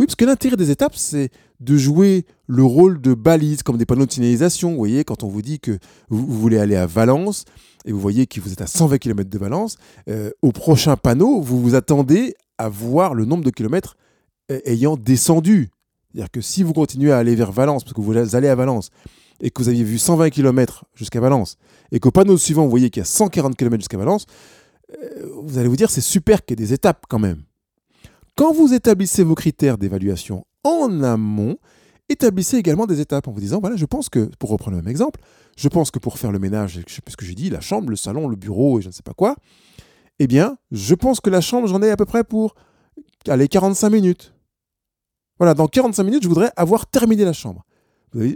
Oui, 0.00 0.06
parce 0.06 0.16
que 0.16 0.24
l'intérêt 0.24 0.56
des 0.56 0.72
étapes, 0.72 0.96
c'est 0.96 1.30
de 1.60 1.76
jouer 1.76 2.26
le 2.48 2.64
rôle 2.64 3.00
de 3.00 3.14
balise, 3.14 3.62
comme 3.62 3.76
des 3.76 3.86
panneaux 3.86 4.04
de 4.04 4.10
signalisation. 4.10 4.72
Vous 4.72 4.78
voyez, 4.78 5.04
quand 5.04 5.22
on 5.22 5.28
vous 5.28 5.42
dit 5.42 5.60
que 5.60 5.78
vous, 6.08 6.26
voulez 6.26 6.58
aller 6.58 6.74
à 6.74 6.86
Valence, 6.86 7.44
et 7.84 7.92
vous 7.92 8.00
voyez 8.00 8.26
que 8.26 8.40
vous 8.40 8.52
êtes 8.52 8.62
à 8.62 8.66
120 8.66 8.98
km 8.98 9.30
de 9.30 9.38
Valence, 9.38 9.76
euh, 10.08 10.32
au 10.42 10.50
prochain 10.50 10.96
panneau, 10.96 11.40
vous 11.40 11.62
vous 11.62 11.76
attendez 11.76 12.34
à 12.58 12.68
voir 12.68 13.14
le 13.14 13.26
nombre 13.26 13.44
de 13.44 13.50
kilomètres 13.50 13.96
euh, 14.50 14.58
ayant 14.64 14.96
descendu. 14.96 15.70
C'est-à-dire 16.10 16.32
que 16.32 16.40
si 16.40 16.64
vous 16.64 16.72
continuez 16.72 17.12
à 17.12 17.18
aller 17.18 17.36
vers 17.36 17.52
Valence, 17.52 17.84
parce 17.84 17.94
que 17.94 18.00
vous 18.00 18.34
allez 18.34 18.48
à 18.48 18.56
Valence, 18.56 18.90
et 19.40 19.50
que 19.50 19.62
vous 19.62 19.68
aviez 19.68 19.84
vu 19.84 19.98
120 19.98 20.30
km 20.30 20.84
jusqu'à 20.94 21.20
Valence, 21.20 21.56
et 21.90 22.00
qu'au 22.00 22.10
panneau 22.10 22.36
suivant, 22.36 22.64
vous 22.64 22.70
voyez 22.70 22.90
qu'il 22.90 23.00
y 23.00 23.02
a 23.02 23.06
140 23.06 23.56
km 23.56 23.80
jusqu'à 23.80 23.98
Valence, 23.98 24.26
euh, 24.90 25.28
vous 25.42 25.58
allez 25.58 25.68
vous 25.68 25.76
dire 25.76 25.90
c'est 25.90 26.00
super 26.00 26.44
qu'il 26.44 26.58
y 26.58 26.62
ait 26.62 26.66
des 26.66 26.72
étapes 26.72 27.06
quand 27.08 27.18
même. 27.18 27.42
Quand 28.36 28.52
vous 28.52 28.72
établissez 28.72 29.22
vos 29.22 29.34
critères 29.34 29.78
d'évaluation 29.78 30.46
en 30.64 31.02
amont, 31.02 31.56
établissez 32.08 32.56
également 32.56 32.86
des 32.86 33.00
étapes 33.00 33.28
en 33.28 33.32
vous 33.32 33.40
disant, 33.40 33.60
voilà, 33.60 33.76
je 33.76 33.84
pense 33.84 34.08
que, 34.08 34.30
pour 34.38 34.50
reprendre 34.50 34.76
le 34.76 34.82
même 34.82 34.90
exemple, 34.90 35.20
je 35.56 35.68
pense 35.68 35.90
que 35.90 35.98
pour 35.98 36.18
faire 36.18 36.32
le 36.32 36.38
ménage, 36.38 36.80
je 36.86 36.94
sais 36.94 37.02
plus 37.02 37.12
ce 37.12 37.16
que 37.16 37.26
j'ai 37.26 37.34
dit, 37.34 37.50
la 37.50 37.60
chambre, 37.60 37.90
le 37.90 37.96
salon, 37.96 38.28
le 38.28 38.36
bureau 38.36 38.78
et 38.78 38.82
je 38.82 38.88
ne 38.88 38.92
sais 38.92 39.02
pas 39.02 39.12
quoi, 39.12 39.36
eh 40.18 40.26
bien, 40.26 40.56
je 40.70 40.94
pense 40.94 41.20
que 41.20 41.30
la 41.30 41.40
chambre, 41.40 41.66
j'en 41.66 41.82
ai 41.82 41.90
à 41.90 41.96
peu 41.96 42.06
près 42.06 42.24
pour, 42.24 42.54
allez, 43.28 43.48
45 43.48 43.90
minutes. 43.90 44.34
Voilà, 45.38 45.54
dans 45.54 45.66
45 45.66 46.04
minutes, 46.04 46.22
je 46.22 46.28
voudrais 46.28 46.52
avoir 46.56 46.86
terminé 46.86 47.24
la 47.24 47.32
chambre 47.32 47.64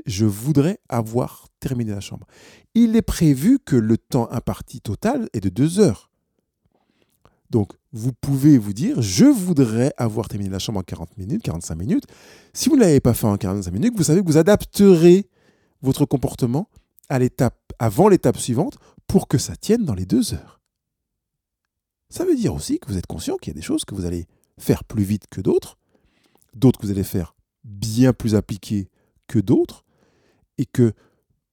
je 0.07 0.25
voudrais 0.25 0.79
avoir 0.89 1.49
terminé 1.61 1.93
la 1.93 2.01
chambre. 2.01 2.27
Il 2.75 2.97
est 2.97 3.03
prévu 3.03 3.59
que 3.59 3.77
le 3.77 3.99
temps 3.99 4.31
imparti 4.31 4.81
total 4.81 5.29
est 5.33 5.41
de 5.41 5.49
deux 5.49 5.81
heures. 5.81 6.11
Donc, 7.51 7.73
vous 7.93 8.13
pouvez 8.13 8.59
vous 8.59 8.73
dire, 8.73 9.01
je 9.01 9.25
voudrais 9.25 9.93
avoir 9.97 10.29
terminé 10.29 10.51
la 10.51 10.59
chambre 10.59 10.81
en 10.81 10.83
40 10.83 11.17
minutes, 11.17 11.43
45 11.43 11.75
minutes. 11.77 12.05
Si 12.53 12.69
vous 12.69 12.77
ne 12.77 12.81
l'avez 12.81 13.01
pas 13.01 13.15
fait 13.15 13.27
en 13.27 13.37
45 13.37 13.71
minutes, 13.73 13.95
vous 13.97 14.03
savez 14.03 14.21
que 14.21 14.27
vous 14.27 14.37
adapterez 14.37 15.29
votre 15.83 16.05
comportement 16.05 16.69
à 17.09 17.19
l'étape, 17.19 17.73
avant 17.79 18.09
l'étape 18.09 18.37
suivante 18.37 18.79
pour 19.07 19.29
que 19.29 19.39
ça 19.39 19.57
tienne 19.57 19.85
dans 19.85 19.95
les 19.95 20.07
deux 20.07 20.35
heures. 20.35 20.61
Ça 22.09 22.25
veut 22.25 22.37
dire 22.37 22.55
aussi 22.55 22.79
que 22.79 22.89
vous 22.89 22.99
êtes 22.99 23.07
conscient 23.07 23.37
qu'il 23.37 23.53
y 23.53 23.57
a 23.57 23.61
des 23.61 23.63
choses 23.63 23.85
que 23.85 23.95
vous 23.95 24.07
allez 24.07 24.27
faire 24.59 24.85
plus 24.85 25.05
vite 25.05 25.27
que 25.31 25.41
d'autres, 25.41 25.79
d'autres 26.55 26.81
que 26.81 26.87
vous 26.87 26.93
allez 26.93 27.05
faire 27.05 27.35
bien 27.65 28.13
plus 28.13 28.35
appliquées 28.35 28.89
que 29.27 29.39
d'autres 29.39 29.85
et 30.59 30.67
que 30.67 30.93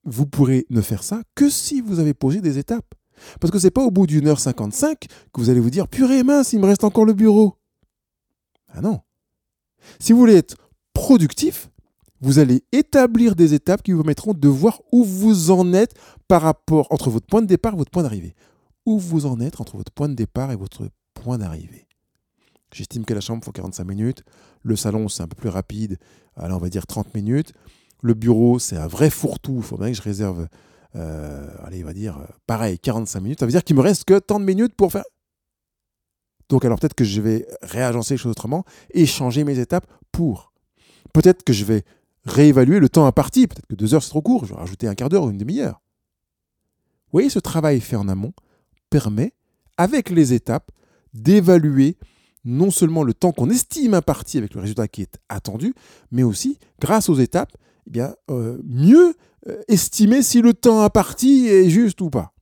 vous 0.04 0.26
pourrez 0.26 0.66
ne 0.70 0.80
faire 0.80 1.02
ça 1.02 1.22
que 1.34 1.48
si 1.48 1.80
vous 1.80 1.98
avez 1.98 2.14
posé 2.14 2.40
des 2.40 2.58
étapes. 2.58 2.94
Parce 3.40 3.50
que 3.50 3.58
c'est 3.58 3.70
pas 3.70 3.84
au 3.84 3.90
bout 3.90 4.06
d'une 4.06 4.26
heure 4.26 4.40
55 4.40 4.98
que 4.98 5.40
vous 5.40 5.50
allez 5.50 5.60
vous 5.60 5.70
dire 5.70 5.88
purée 5.88 6.22
mince, 6.22 6.52
il 6.52 6.60
me 6.60 6.66
reste 6.66 6.84
encore 6.84 7.04
le 7.04 7.12
bureau. 7.12 7.56
Ah 8.68 8.80
non. 8.80 9.00
Si 10.00 10.12
vous 10.12 10.18
voulez 10.18 10.34
être 10.34 10.56
productif, 10.92 11.70
vous 12.20 12.38
allez 12.38 12.64
établir 12.72 13.34
des 13.34 13.54
étapes 13.54 13.82
qui 13.82 13.92
vous 13.92 13.98
permettront 13.98 14.34
de 14.34 14.48
voir 14.48 14.80
où 14.92 15.04
vous 15.04 15.50
en 15.50 15.72
êtes 15.72 15.94
par 16.26 16.42
rapport 16.42 16.86
entre 16.90 17.10
votre 17.10 17.26
point 17.26 17.42
de 17.42 17.46
départ 17.46 17.74
et 17.74 17.76
votre 17.76 17.90
point 17.90 18.02
d'arrivée. 18.02 18.34
Où 18.86 18.98
vous 18.98 19.26
en 19.26 19.40
êtes 19.40 19.60
entre 19.60 19.76
votre 19.76 19.92
point 19.92 20.08
de 20.08 20.14
départ 20.14 20.50
et 20.50 20.56
votre 20.56 20.88
point 21.14 21.38
d'arrivée. 21.38 21.86
J'estime 22.74 23.04
que 23.04 23.14
la 23.14 23.20
chambre 23.20 23.44
faut 23.44 23.52
45 23.52 23.84
minutes. 23.84 24.24
Le 24.62 24.74
salon, 24.74 25.08
c'est 25.08 25.22
un 25.22 25.28
peu 25.28 25.36
plus 25.36 25.48
rapide. 25.48 25.96
Alors, 26.36 26.58
on 26.58 26.60
va 26.60 26.68
dire 26.68 26.88
30 26.88 27.14
minutes. 27.14 27.52
Le 28.02 28.14
bureau, 28.14 28.58
c'est 28.58 28.76
un 28.76 28.88
vrai 28.88 29.10
fourre-tout. 29.10 29.58
Il 29.58 29.62
faut 29.62 29.78
bien 29.78 29.88
que 29.90 29.96
je 29.96 30.02
réserve, 30.02 30.48
euh, 30.96 31.48
allez, 31.64 31.84
on 31.84 31.86
va 31.86 31.92
dire, 31.92 32.18
pareil, 32.48 32.80
45 32.80 33.20
minutes. 33.20 33.38
Ça 33.38 33.46
veut 33.46 33.52
dire 33.52 33.62
qu'il 33.62 33.76
me 33.76 33.80
reste 33.80 34.04
que 34.04 34.18
tant 34.18 34.40
de 34.40 34.44
minutes 34.44 34.74
pour 34.74 34.90
faire. 34.90 35.04
Donc, 36.48 36.64
alors 36.64 36.80
peut-être 36.80 36.94
que 36.94 37.04
je 37.04 37.20
vais 37.20 37.46
réagencer 37.62 38.14
les 38.14 38.18
choses 38.18 38.32
autrement 38.32 38.64
et 38.90 39.06
changer 39.06 39.44
mes 39.44 39.60
étapes 39.60 39.86
pour. 40.10 40.52
Peut-être 41.12 41.44
que 41.44 41.52
je 41.52 41.64
vais 41.64 41.84
réévaluer 42.24 42.80
le 42.80 42.88
temps 42.88 43.06
imparti. 43.06 43.46
Peut-être 43.46 43.66
que 43.68 43.76
deux 43.76 43.94
heures, 43.94 44.02
c'est 44.02 44.10
trop 44.10 44.20
court. 44.20 44.46
Je 44.46 44.52
vais 44.52 44.58
rajouter 44.58 44.88
un 44.88 44.96
quart 44.96 45.08
d'heure 45.08 45.24
ou 45.24 45.30
une 45.30 45.38
demi-heure. 45.38 45.80
Vous 47.06 47.18
voyez, 47.18 47.30
ce 47.30 47.38
travail 47.38 47.80
fait 47.80 47.94
en 47.94 48.08
amont 48.08 48.32
permet, 48.90 49.32
avec 49.76 50.10
les 50.10 50.32
étapes, 50.32 50.72
d'évaluer 51.12 51.96
non 52.44 52.70
seulement 52.70 53.02
le 53.02 53.14
temps 53.14 53.32
qu'on 53.32 53.50
estime 53.50 53.94
imparti 53.94 54.38
avec 54.38 54.54
le 54.54 54.60
résultat 54.60 54.88
qui 54.88 55.02
est 55.02 55.18
attendu, 55.28 55.74
mais 56.10 56.22
aussi, 56.22 56.58
grâce 56.80 57.08
aux 57.08 57.16
étapes, 57.16 57.52
eh 57.86 57.90
bien, 57.90 58.14
euh, 58.30 58.58
mieux 58.64 59.14
euh, 59.48 59.60
estimer 59.68 60.22
si 60.22 60.40
le 60.40 60.54
temps 60.54 60.82
imparti 60.82 61.48
est 61.48 61.68
juste 61.68 62.00
ou 62.00 62.10
pas. 62.10 62.32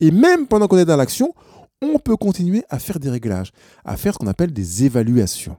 Et 0.00 0.10
même 0.10 0.46
pendant 0.46 0.66
qu'on 0.66 0.78
est 0.78 0.84
dans 0.84 0.96
l'action, 0.96 1.34
on 1.82 1.98
peut 1.98 2.16
continuer 2.16 2.64
à 2.68 2.78
faire 2.78 3.00
des 3.00 3.10
réglages, 3.10 3.52
à 3.84 3.96
faire 3.96 4.14
ce 4.14 4.18
qu'on 4.18 4.26
appelle 4.26 4.52
des 4.52 4.84
évaluations. 4.84 5.56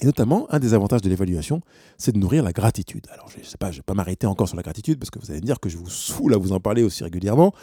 Et 0.00 0.04
notamment, 0.04 0.46
un 0.50 0.58
des 0.58 0.74
avantages 0.74 1.00
de 1.00 1.08
l'évaluation, 1.08 1.62
c'est 1.96 2.12
de 2.12 2.18
nourrir 2.18 2.42
la 2.42 2.52
gratitude. 2.52 3.06
Alors, 3.12 3.30
je 3.30 3.38
ne 3.38 3.44
sais 3.44 3.56
pas, 3.56 3.70
je 3.70 3.78
vais 3.78 3.82
pas 3.82 3.94
m'arrêter 3.94 4.26
encore 4.26 4.46
sur 4.46 4.56
la 4.56 4.62
gratitude 4.62 4.98
parce 4.98 5.10
que 5.10 5.18
vous 5.18 5.30
allez 5.30 5.40
me 5.40 5.46
dire 5.46 5.58
que 5.58 5.70
je 5.70 5.78
vous 5.78 5.88
saoule 5.88 6.34
à 6.34 6.36
vous 6.36 6.52
en 6.52 6.60
parler 6.60 6.82
aussi 6.82 7.02
régulièrement, 7.02 7.54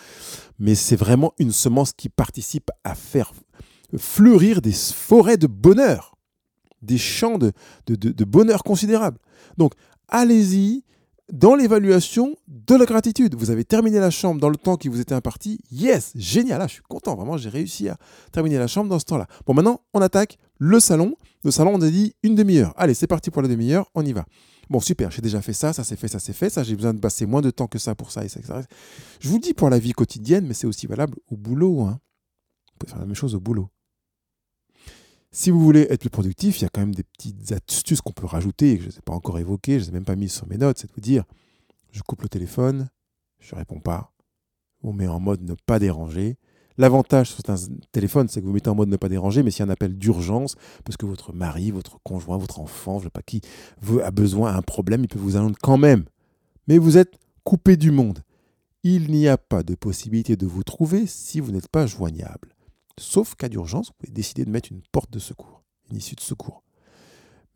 mais 0.57 0.73
c'est 0.73 0.95
vraiment 0.95 1.33
une 1.37 1.51
semence 1.51 1.93
qui 1.93 2.09
participe 2.09 2.71
à 2.83 2.95
faire 2.95 3.31
fleurir 3.97 4.61
des 4.61 4.71
forêts 4.71 5.37
de 5.37 5.47
bonheur, 5.47 6.15
des 6.81 6.97
champs 6.97 7.37
de, 7.37 7.53
bonheur 8.25 8.63
considérables. 8.63 9.19
Donc, 9.57 9.73
allez-y, 10.07 10.83
dans 11.31 11.55
l'évaluation 11.55 12.35
de 12.47 12.75
la 12.75 12.85
gratitude. 12.85 13.35
Vous 13.35 13.49
avez 13.49 13.63
terminé 13.63 13.99
la 13.99 14.09
chambre 14.09 14.41
dans 14.41 14.49
le 14.49 14.57
temps 14.57 14.75
qui 14.75 14.89
vous 14.89 14.99
était 14.99 15.15
imparti. 15.15 15.59
Yes, 15.71 16.11
génial, 16.15 16.59
là, 16.59 16.67
je 16.67 16.73
suis 16.73 16.83
content, 16.83 17.15
vraiment, 17.15 17.37
j'ai 17.37 17.49
réussi 17.49 17.87
à 17.89 17.97
terminer 18.31 18.57
la 18.57 18.67
chambre 18.67 18.89
dans 18.89 18.99
ce 18.99 19.05
temps-là. 19.05 19.27
Bon, 19.45 19.53
maintenant, 19.53 19.81
on 19.93 20.01
attaque 20.01 20.37
le 20.59 20.79
salon. 20.79 21.15
Le 21.43 21.51
salon, 21.51 21.71
on 21.75 21.81
a 21.81 21.89
dit 21.89 22.13
une 22.23 22.35
demi-heure. 22.35 22.73
Allez, 22.77 22.93
c'est 22.93 23.07
parti 23.07 23.31
pour 23.31 23.41
la 23.41 23.47
demi-heure, 23.47 23.89
on 23.95 24.05
y 24.05 24.13
va. 24.13 24.25
Bon, 24.69 24.79
super, 24.79 25.11
j'ai 25.11 25.21
déjà 25.21 25.41
fait 25.41 25.53
ça, 25.53 25.73
ça 25.73 25.83
s'est 25.83 25.95
fait, 25.95 26.07
ça 26.07 26.19
s'est 26.19 26.33
fait, 26.33 26.49
ça, 26.49 26.63
j'ai 26.63 26.75
besoin 26.75 26.93
de 26.93 26.99
passer 26.99 27.25
moins 27.25 27.41
de 27.41 27.51
temps 27.51 27.67
que 27.67 27.79
ça 27.79 27.95
pour 27.95 28.11
ça, 28.11 28.23
et 28.23 28.29
ça. 28.29 28.39
Je 29.19 29.29
vous 29.29 29.39
dis 29.39 29.53
pour 29.53 29.69
la 29.69 29.79
vie 29.79 29.91
quotidienne, 29.91 30.45
mais 30.45 30.53
c'est 30.53 30.67
aussi 30.67 30.87
valable 30.87 31.17
au 31.29 31.35
boulot. 31.35 31.81
Hein. 31.81 31.99
Vous 32.81 32.89
faire 32.89 32.99
la 32.99 33.05
même 33.05 33.15
chose 33.15 33.35
au 33.35 33.39
boulot. 33.39 33.69
Si 35.35 35.49
vous 35.49 35.59
voulez 35.59 35.87
être 35.89 36.01
plus 36.01 36.11
productif, 36.11 36.59
il 36.59 36.61
y 36.61 36.65
a 36.65 36.69
quand 36.69 36.81
même 36.81 36.93
des 36.93 37.01
petites 37.01 37.51
astuces 37.51 38.01
qu'on 38.01 38.13
peut 38.13 38.27
rajouter 38.27 38.73
et 38.73 38.77
que 38.77 38.83
je 38.83 38.95
ne 38.95 39.01
pas 39.01 39.13
encore 39.13 39.39
évoquées, 39.39 39.79
je 39.79 39.85
ne 39.85 39.85
les 39.85 39.89
ai 39.89 39.93
même 39.93 40.05
pas 40.05 40.15
mises 40.15 40.31
sur 40.31 40.47
mes 40.47 40.57
notes. 40.59 40.77
C'est 40.77 40.85
de 40.85 40.93
vous 40.93 41.01
dire 41.01 41.23
je 41.89 42.03
coupe 42.03 42.21
le 42.21 42.29
téléphone, 42.29 42.87
je 43.39 43.55
ne 43.55 43.59
réponds 43.59 43.79
pas, 43.79 44.13
on 44.83 44.93
met 44.93 45.07
en 45.07 45.19
mode 45.19 45.41
ne 45.41 45.55
pas 45.65 45.79
déranger. 45.79 46.37
L'avantage 46.77 47.31
sur 47.31 47.39
un 47.49 47.55
téléphone, 47.91 48.27
c'est 48.27 48.41
que 48.41 48.45
vous 48.45 48.53
mettez 48.53 48.69
en 48.69 48.75
mode 48.75 48.89
ne 48.89 48.95
pas 48.95 49.09
déranger, 49.09 49.41
mais 49.41 49.49
s'il 49.49 49.61
y 49.61 49.63
a 49.63 49.65
un 49.65 49.73
appel 49.73 49.97
d'urgence, 49.97 50.55
parce 50.85 50.97
que 50.97 51.07
votre 51.07 51.33
mari, 51.33 51.71
votre 51.71 51.99
conjoint, 52.03 52.37
votre 52.37 52.59
enfant, 52.59 52.99
je 52.99 53.05
ne 53.05 53.07
sais 53.07 53.11
pas 53.11 53.23
qui, 53.23 53.41
a 54.03 54.11
besoin, 54.11 54.51
a 54.51 54.57
un 54.57 54.61
problème, 54.61 55.01
il 55.01 55.07
peut 55.07 55.19
vous 55.19 55.35
attendre 55.35 55.57
quand 55.59 55.77
même. 55.77 56.05
Mais 56.67 56.77
vous 56.77 56.97
êtes 56.97 57.15
coupé 57.43 57.75
du 57.75 57.89
monde. 57.89 58.19
Il 58.83 59.09
n'y 59.09 59.27
a 59.27 59.39
pas 59.39 59.63
de 59.63 59.73
possibilité 59.73 60.35
de 60.35 60.45
vous 60.45 60.63
trouver 60.63 61.07
si 61.07 61.39
vous 61.39 61.51
n'êtes 61.51 61.69
pas 61.69 61.87
joignable. 61.87 62.53
Sauf 62.99 63.35
cas 63.35 63.49
d'urgence, 63.49 63.87
vous 63.87 63.93
pouvez 63.97 64.13
décider 64.13 64.45
de 64.45 64.49
mettre 64.49 64.71
une 64.71 64.81
porte 64.91 65.11
de 65.11 65.19
secours, 65.19 65.63
une 65.89 65.97
issue 65.97 66.15
de 66.15 66.21
secours. 66.21 66.63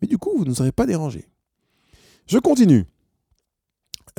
Mais 0.02 0.08
du 0.08 0.18
coup, 0.18 0.34
vous 0.38 0.46
ne 0.46 0.52
aurez 0.52 0.72
pas 0.72 0.86
dérangé. 0.86 1.30
Je 2.28 2.38
continue. 2.40 2.86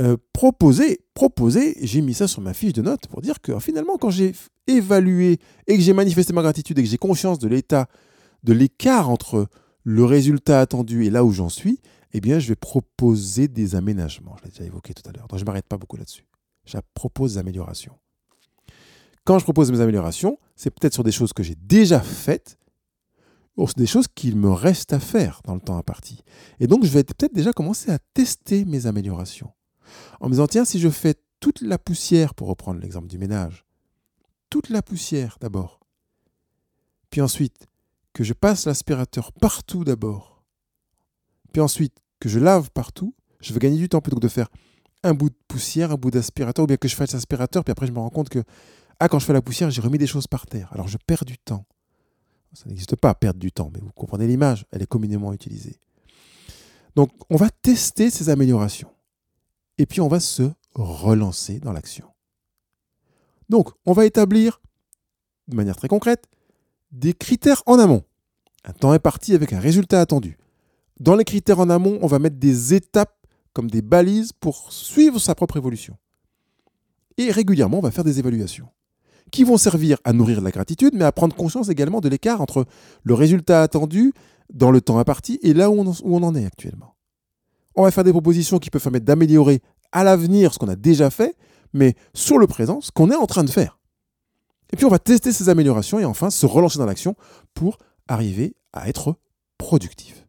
Euh, 0.00 0.16
proposer, 0.32 1.00
proposer, 1.14 1.76
j'ai 1.80 2.00
mis 2.02 2.14
ça 2.14 2.28
sur 2.28 2.40
ma 2.40 2.54
fiche 2.54 2.72
de 2.72 2.82
notes 2.82 3.08
pour 3.08 3.20
dire 3.20 3.40
que 3.40 3.58
finalement, 3.58 3.98
quand 3.98 4.10
j'ai 4.10 4.32
évalué 4.68 5.38
et 5.66 5.76
que 5.76 5.82
j'ai 5.82 5.92
manifesté 5.92 6.32
ma 6.32 6.42
gratitude 6.42 6.78
et 6.78 6.82
que 6.82 6.88
j'ai 6.88 6.98
conscience 6.98 7.38
de 7.38 7.48
l'état, 7.48 7.88
de 8.44 8.52
l'écart 8.52 9.10
entre 9.10 9.48
le 9.82 10.04
résultat 10.04 10.60
attendu 10.60 11.04
et 11.04 11.10
là 11.10 11.24
où 11.24 11.32
j'en 11.32 11.48
suis, 11.48 11.80
eh 12.12 12.20
bien, 12.20 12.38
je 12.38 12.48
vais 12.48 12.56
proposer 12.56 13.48
des 13.48 13.74
aménagements. 13.74 14.36
Je 14.38 14.44
l'ai 14.44 14.50
déjà 14.50 14.64
évoqué 14.64 14.94
tout 14.94 15.08
à 15.08 15.12
l'heure. 15.12 15.26
Donc, 15.26 15.38
je 15.38 15.44
ne 15.44 15.46
m'arrête 15.46 15.66
pas 15.66 15.78
beaucoup 15.78 15.96
là-dessus. 15.96 16.26
Je 16.64 16.78
propose 16.94 17.34
des 17.34 17.38
améliorations. 17.38 17.94
Quand 19.28 19.38
je 19.38 19.44
propose 19.44 19.70
mes 19.70 19.82
améliorations, 19.82 20.38
c'est 20.56 20.70
peut-être 20.70 20.94
sur 20.94 21.04
des 21.04 21.12
choses 21.12 21.34
que 21.34 21.42
j'ai 21.42 21.54
déjà 21.54 22.00
faites 22.00 22.58
ou 23.58 23.66
sur 23.66 23.74
des 23.74 23.86
choses 23.86 24.08
qu'il 24.08 24.36
me 24.36 24.50
reste 24.50 24.94
à 24.94 25.00
faire 25.00 25.42
dans 25.44 25.54
le 25.54 25.60
temps 25.60 25.76
imparti. 25.76 26.24
Et 26.60 26.66
donc, 26.66 26.82
je 26.82 26.88
vais 26.88 27.04
peut-être 27.04 27.34
déjà 27.34 27.52
commencer 27.52 27.90
à 27.90 27.98
tester 28.14 28.64
mes 28.64 28.86
améliorations. 28.86 29.52
En 30.20 30.28
me 30.28 30.30
disant, 30.30 30.46
tiens, 30.46 30.64
si 30.64 30.80
je 30.80 30.88
fais 30.88 31.14
toute 31.40 31.60
la 31.60 31.76
poussière, 31.76 32.34
pour 32.34 32.48
reprendre 32.48 32.80
l'exemple 32.80 33.06
du 33.06 33.18
ménage, 33.18 33.66
toute 34.48 34.70
la 34.70 34.80
poussière 34.80 35.36
d'abord, 35.42 35.80
puis 37.10 37.20
ensuite 37.20 37.66
que 38.14 38.24
je 38.24 38.32
passe 38.32 38.64
l'aspirateur 38.64 39.32
partout 39.34 39.84
d'abord, 39.84 40.42
puis 41.52 41.60
ensuite 41.60 41.98
que 42.18 42.30
je 42.30 42.38
lave 42.38 42.70
partout, 42.70 43.14
je 43.42 43.52
vais 43.52 43.60
gagner 43.60 43.76
du 43.76 43.90
temps 43.90 44.00
plutôt 44.00 44.16
que 44.16 44.22
de 44.22 44.28
faire 44.28 44.48
un 45.02 45.12
bout 45.12 45.28
de 45.28 45.36
poussière, 45.48 45.92
un 45.92 45.96
bout 45.96 46.10
d'aspirateur, 46.10 46.62
ou 46.62 46.66
bien 46.66 46.78
que 46.78 46.88
je 46.88 46.96
fasse 46.96 47.12
l'aspirateur, 47.12 47.62
puis 47.62 47.72
après 47.72 47.86
je 47.86 47.92
me 47.92 47.98
rends 47.98 48.08
compte 48.08 48.30
que 48.30 48.42
ah, 49.00 49.08
quand 49.08 49.18
je 49.18 49.26
fais 49.26 49.32
la 49.32 49.42
poussière, 49.42 49.70
j'ai 49.70 49.80
remis 49.80 49.98
des 49.98 50.06
choses 50.06 50.26
par 50.26 50.46
terre. 50.46 50.72
Alors 50.72 50.88
je 50.88 50.98
perds 50.98 51.24
du 51.24 51.38
temps. 51.38 51.64
Ça 52.52 52.64
n'existe 52.66 52.96
pas, 52.96 53.14
perdre 53.14 53.38
du 53.38 53.52
temps, 53.52 53.70
mais 53.72 53.80
vous 53.80 53.92
comprenez 53.92 54.26
l'image, 54.26 54.64
elle 54.72 54.82
est 54.82 54.86
communément 54.86 55.32
utilisée. 55.32 55.78
Donc 56.96 57.10
on 57.30 57.36
va 57.36 57.50
tester 57.50 58.10
ces 58.10 58.28
améliorations. 58.28 58.90
Et 59.76 59.86
puis 59.86 60.00
on 60.00 60.08
va 60.08 60.18
se 60.18 60.50
relancer 60.74 61.60
dans 61.60 61.72
l'action. 61.72 62.06
Donc 63.48 63.70
on 63.86 63.92
va 63.92 64.04
établir, 64.04 64.60
de 65.46 65.54
manière 65.54 65.76
très 65.76 65.88
concrète, 65.88 66.26
des 66.90 67.14
critères 67.14 67.62
en 67.66 67.78
amont. 67.78 68.02
Un 68.64 68.72
temps 68.72 68.94
est 68.94 68.98
parti 68.98 69.34
avec 69.34 69.52
un 69.52 69.60
résultat 69.60 70.00
attendu. 70.00 70.38
Dans 70.98 71.14
les 71.14 71.24
critères 71.24 71.60
en 71.60 71.70
amont, 71.70 71.98
on 72.02 72.08
va 72.08 72.18
mettre 72.18 72.36
des 72.36 72.74
étapes 72.74 73.14
comme 73.52 73.70
des 73.70 73.82
balises 73.82 74.32
pour 74.32 74.72
suivre 74.72 75.20
sa 75.20 75.36
propre 75.36 75.56
évolution. 75.56 75.96
Et 77.16 77.30
régulièrement, 77.30 77.78
on 77.78 77.82
va 77.82 77.90
faire 77.92 78.04
des 78.04 78.18
évaluations 78.18 78.68
qui 79.30 79.44
vont 79.44 79.56
servir 79.56 79.98
à 80.04 80.12
nourrir 80.12 80.40
la 80.40 80.50
gratitude, 80.50 80.94
mais 80.94 81.04
à 81.04 81.12
prendre 81.12 81.34
conscience 81.34 81.68
également 81.68 82.00
de 82.00 82.08
l'écart 82.08 82.40
entre 82.40 82.66
le 83.02 83.14
résultat 83.14 83.62
attendu 83.62 84.12
dans 84.52 84.70
le 84.70 84.80
temps 84.80 84.98
imparti 84.98 85.38
et 85.42 85.54
là 85.54 85.70
où 85.70 85.78
on, 86.04 86.22
en 86.22 86.34
est 86.34 86.46
actuellement. 86.46 86.94
On 87.74 87.82
va 87.82 87.90
faire 87.90 88.04
des 88.04 88.12
propositions 88.12 88.58
qui 88.58 88.70
peuvent 88.70 88.82
permettre 88.82 89.04
d'améliorer 89.04 89.60
à 89.92 90.04
l'avenir 90.04 90.52
ce 90.52 90.58
qu'on 90.58 90.68
a 90.68 90.76
déjà 90.76 91.10
fait, 91.10 91.36
mais 91.72 91.94
sur 92.14 92.38
le 92.38 92.46
présent, 92.46 92.80
ce 92.80 92.90
qu'on 92.90 93.10
est 93.10 93.16
en 93.16 93.26
train 93.26 93.44
de 93.44 93.50
faire. 93.50 93.78
Et 94.72 94.76
puis 94.76 94.84
on 94.84 94.90
va 94.90 94.98
tester 94.98 95.32
ces 95.32 95.48
améliorations 95.48 95.98
et 95.98 96.04
enfin 96.04 96.30
se 96.30 96.46
relancer 96.46 96.78
dans 96.78 96.86
l'action 96.86 97.14
pour 97.54 97.78
arriver 98.06 98.56
à 98.72 98.88
être 98.88 99.16
productif. 99.58 100.26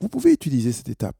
Vous 0.00 0.08
pouvez 0.08 0.32
utiliser 0.32 0.72
cette 0.72 0.88
étape, 0.88 1.16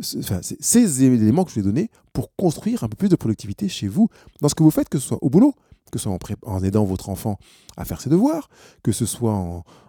ces 0.00 1.04
éléments 1.04 1.44
que 1.44 1.50
je 1.50 1.54
vous 1.54 1.60
ai 1.60 1.64
donnés 1.64 1.90
pour 2.12 2.34
construire 2.36 2.84
un 2.84 2.88
peu 2.88 2.96
plus 2.96 3.08
de 3.08 3.16
productivité 3.16 3.68
chez 3.68 3.88
vous, 3.88 4.08
dans 4.40 4.48
ce 4.48 4.54
que 4.54 4.62
vous 4.62 4.70
faites, 4.70 4.88
que 4.88 4.98
ce 4.98 5.08
soit 5.08 5.22
au 5.22 5.30
boulot, 5.30 5.54
que 5.90 5.98
ce 5.98 6.04
soit 6.04 6.18
en, 6.44 6.62
aidant 6.62 6.84
votre 6.84 7.08
enfant 7.08 7.38
à 7.76 7.84
faire 7.84 8.00
ses 8.00 8.10
devoirs, 8.10 8.48
que 8.82 8.92
ce 8.92 9.06
soit 9.06 9.34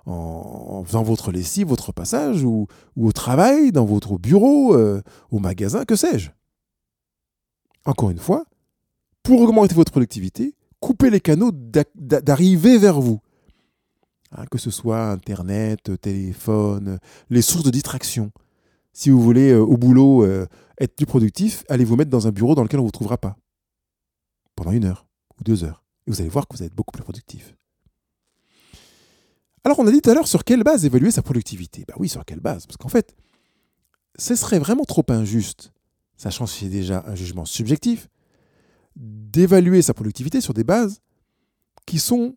en, 0.05 0.83
faisant 0.85 1.03
votre 1.03 1.31
lessive, 1.31 1.67
votre 1.67 1.91
passage, 1.91 2.43
ou, 2.43 2.67
au 2.99 3.11
travail, 3.11 3.71
dans 3.71 3.85
votre 3.85 4.17
bureau, 4.17 4.75
euh, 4.75 5.01
au 5.29 5.39
magasin, 5.39 5.85
que 5.85 5.95
sais-je. 5.95 6.31
Encore 7.85 8.09
une 8.09 8.19
fois, 8.19 8.45
pour 9.23 9.41
augmenter 9.41 9.75
votre 9.75 9.91
productivité, 9.91 10.55
coupez 10.79 11.09
les 11.09 11.19
canaux 11.19 11.51
d'arrivée 11.95 12.77
vers 12.77 12.99
vous. 12.99 13.19
Hein, 14.31 14.45
que 14.49 14.57
ce 14.57 14.71
soit 14.71 15.11
Internet, 15.11 15.99
téléphone, 16.01 16.99
les 17.29 17.41
sources 17.41 17.63
de 17.63 17.71
distraction. 17.71 18.31
Si 18.93 19.09
vous 19.09 19.21
voulez, 19.21 19.51
euh, 19.51 19.61
au 19.61 19.77
boulot, 19.77 20.23
euh, 20.23 20.47
être 20.79 20.95
plus 20.95 21.05
productif, 21.05 21.63
allez 21.69 21.85
vous 21.85 21.95
mettre 21.95 22.09
dans 22.11 22.27
un 22.27 22.31
bureau 22.31 22.55
dans 22.55 22.63
lequel 22.63 22.79
on 22.79 22.83
ne 22.83 22.87
vous 22.87 22.91
trouvera 22.91 23.17
pas. 23.17 23.37
Pendant 24.55 24.71
une 24.71 24.85
heure 24.85 25.07
ou 25.39 25.43
deux 25.43 25.63
heures. 25.63 25.80
Et 26.07 26.11
vous 26.11 26.21
allez 26.21 26.29
voir 26.29 26.47
que 26.47 26.55
vous 26.55 26.63
être 26.63 26.73
beaucoup 26.73 26.91
plus 26.91 27.03
productif. 27.03 27.55
Alors, 29.63 29.79
on 29.79 29.87
a 29.87 29.91
dit 29.91 30.01
tout 30.01 30.09
à 30.09 30.13
l'heure 30.13 30.27
sur 30.27 30.43
quelle 30.43 30.63
base 30.63 30.85
évaluer 30.85 31.11
sa 31.11 31.21
productivité. 31.21 31.85
Ben 31.87 31.93
oui, 31.97 32.09
sur 32.09 32.25
quelle 32.25 32.39
base? 32.39 32.65
Parce 32.65 32.77
qu'en 32.77 32.89
fait, 32.89 33.15
ce 34.17 34.35
serait 34.35 34.59
vraiment 34.59 34.85
trop 34.85 35.05
injuste, 35.09 35.71
sachant 36.17 36.45
que 36.45 36.51
c'est 36.51 36.69
déjà 36.69 37.03
un 37.05 37.15
jugement 37.15 37.45
subjectif, 37.45 38.09
d'évaluer 38.95 39.81
sa 39.81 39.93
productivité 39.93 40.41
sur 40.41 40.53
des 40.53 40.63
bases 40.63 40.99
qui 41.85 41.99
sont 41.99 42.35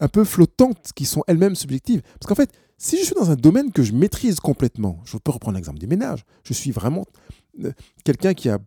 un 0.00 0.08
peu 0.08 0.24
flottantes, 0.24 0.92
qui 0.94 1.04
sont 1.04 1.24
elles-mêmes 1.26 1.56
subjectives. 1.56 2.02
Parce 2.02 2.26
qu'en 2.26 2.34
fait, 2.34 2.52
si 2.76 2.98
je 2.98 3.04
suis 3.04 3.14
dans 3.14 3.30
un 3.30 3.36
domaine 3.36 3.72
que 3.72 3.82
je 3.82 3.92
maîtrise 3.92 4.38
complètement, 4.38 5.00
je 5.04 5.16
peux 5.18 5.32
reprendre 5.32 5.56
l'exemple 5.56 5.78
des 5.78 5.88
ménages, 5.88 6.24
je 6.44 6.52
suis 6.52 6.70
vraiment 6.70 7.04
euh, 7.64 7.72
quelqu'un 8.04 8.34
qui 8.34 8.48
a 8.48 8.58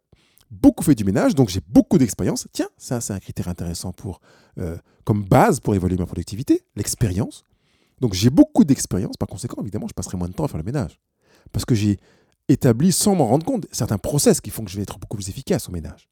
beaucoup 0.51 0.83
fait 0.83 0.95
du 0.95 1.03
ménage, 1.03 1.33
donc 1.33 1.49
j'ai 1.49 1.61
beaucoup 1.67 1.97
d'expérience. 1.97 2.47
Tiens, 2.51 2.69
ça 2.77 3.01
c'est 3.01 3.13
un 3.13 3.19
critère 3.19 3.47
intéressant 3.47 3.93
pour, 3.93 4.21
euh, 4.59 4.77
comme 5.05 5.23
base 5.23 5.59
pour 5.59 5.73
évaluer 5.73 5.97
ma 5.97 6.05
productivité, 6.05 6.63
l'expérience. 6.75 7.43
Donc 8.01 8.13
j'ai 8.13 8.29
beaucoup 8.29 8.65
d'expérience, 8.65 9.15
par 9.17 9.27
conséquent, 9.27 9.61
évidemment, 9.61 9.87
je 9.87 9.93
passerai 9.93 10.17
moins 10.17 10.27
de 10.27 10.33
temps 10.33 10.43
à 10.43 10.47
faire 10.47 10.57
le 10.57 10.63
ménage. 10.63 10.99
Parce 11.51 11.65
que 11.65 11.75
j'ai 11.75 11.97
établi, 12.49 12.91
sans 12.91 13.15
m'en 13.15 13.27
rendre 13.27 13.45
compte, 13.45 13.67
certains 13.71 13.97
process 13.97 14.41
qui 14.41 14.49
font 14.49 14.63
que 14.63 14.71
je 14.71 14.75
vais 14.75 14.83
être 14.83 14.99
beaucoup 14.99 15.17
plus 15.17 15.29
efficace 15.29 15.69
au 15.69 15.71
ménage. 15.71 16.09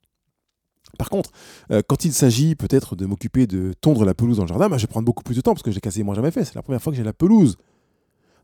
Par 0.98 1.10
contre, 1.10 1.32
euh, 1.72 1.82
quand 1.88 2.06
il 2.06 2.14
s'agit 2.14 2.56
peut-être 2.56 2.96
de 2.96 3.06
m'occuper 3.06 3.48
de 3.48 3.74
tondre 3.80 4.06
la 4.06 4.14
pelouse 4.14 4.38
dans 4.38 4.44
le 4.44 4.50
jardin, 4.50 4.70
bah, 4.70 4.78
je 4.78 4.84
vais 4.84 4.92
prendre 4.92 5.06
beaucoup 5.06 5.24
plus 5.24 5.36
de 5.36 5.42
temps 5.42 5.54
parce 5.54 5.64
que 5.64 5.72
je 5.72 5.76
l'ai 5.76 5.82
quasiment 5.82 6.14
jamais 6.14 6.32
fait. 6.32 6.46
C'est 6.46 6.56
la 6.56 6.64
première 6.64 6.82
fois 6.82 6.92
que 6.92 6.98
j'ai 6.98 7.04
la 7.04 7.14
pelouse 7.14 7.58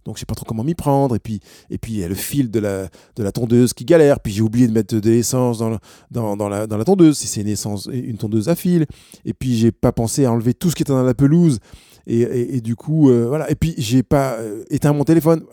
Donc 0.05 0.15
je 0.15 0.21
sais 0.21 0.25
pas 0.25 0.35
trop 0.35 0.45
comment 0.45 0.63
m'y 0.63 0.75
prendre. 0.75 1.15
Et 1.15 1.19
puis 1.19 1.39
et 1.69 1.77
puis 1.77 1.93
il 1.93 1.99
y 1.99 2.03
a 2.03 2.07
le 2.07 2.15
fil 2.15 2.51
de 2.51 2.59
la, 2.59 2.87
de 3.15 3.23
la 3.23 3.31
tondeuse 3.31 3.73
qui 3.73 3.85
galère. 3.85 4.19
Puis 4.19 4.31
j'ai 4.31 4.41
oublié 4.41 4.67
de 4.67 4.71
mettre 4.71 4.95
de 4.95 5.09
l'essence 5.09 5.59
dans, 5.59 6.35
dans, 6.35 6.49
la 6.49 6.85
tondeuse 6.85 7.17
si 7.17 7.27
c'est 7.27 7.41
une, 7.41 7.47
essence, 7.47 7.89
une 7.91 8.17
tondeuse 8.17 8.49
à 8.49 8.55
fil. 8.55 8.85
Et 9.25 9.33
puis 9.33 9.57
j'ai 9.57 9.71
pas 9.71 9.91
pensé 9.91 10.25
à 10.25 10.31
enlever 10.31 10.53
tout 10.53 10.69
ce 10.69 10.75
qui 10.75 10.83
était 10.83 10.93
dans 10.93 11.03
la 11.03 11.13
pelouse. 11.13 11.59
Et, 12.07 12.21
et, 12.21 12.61
du 12.61 12.75
coup, 12.75 13.09
euh, 13.09 13.27
voilà. 13.27 13.49
Et 13.49 13.55
puis 13.55 13.73
j'ai 13.79 14.03
pas 14.03 14.33
euh, 14.33 14.63
éteint 14.69 14.93
mon 14.93 15.03
téléphone. 15.03 15.43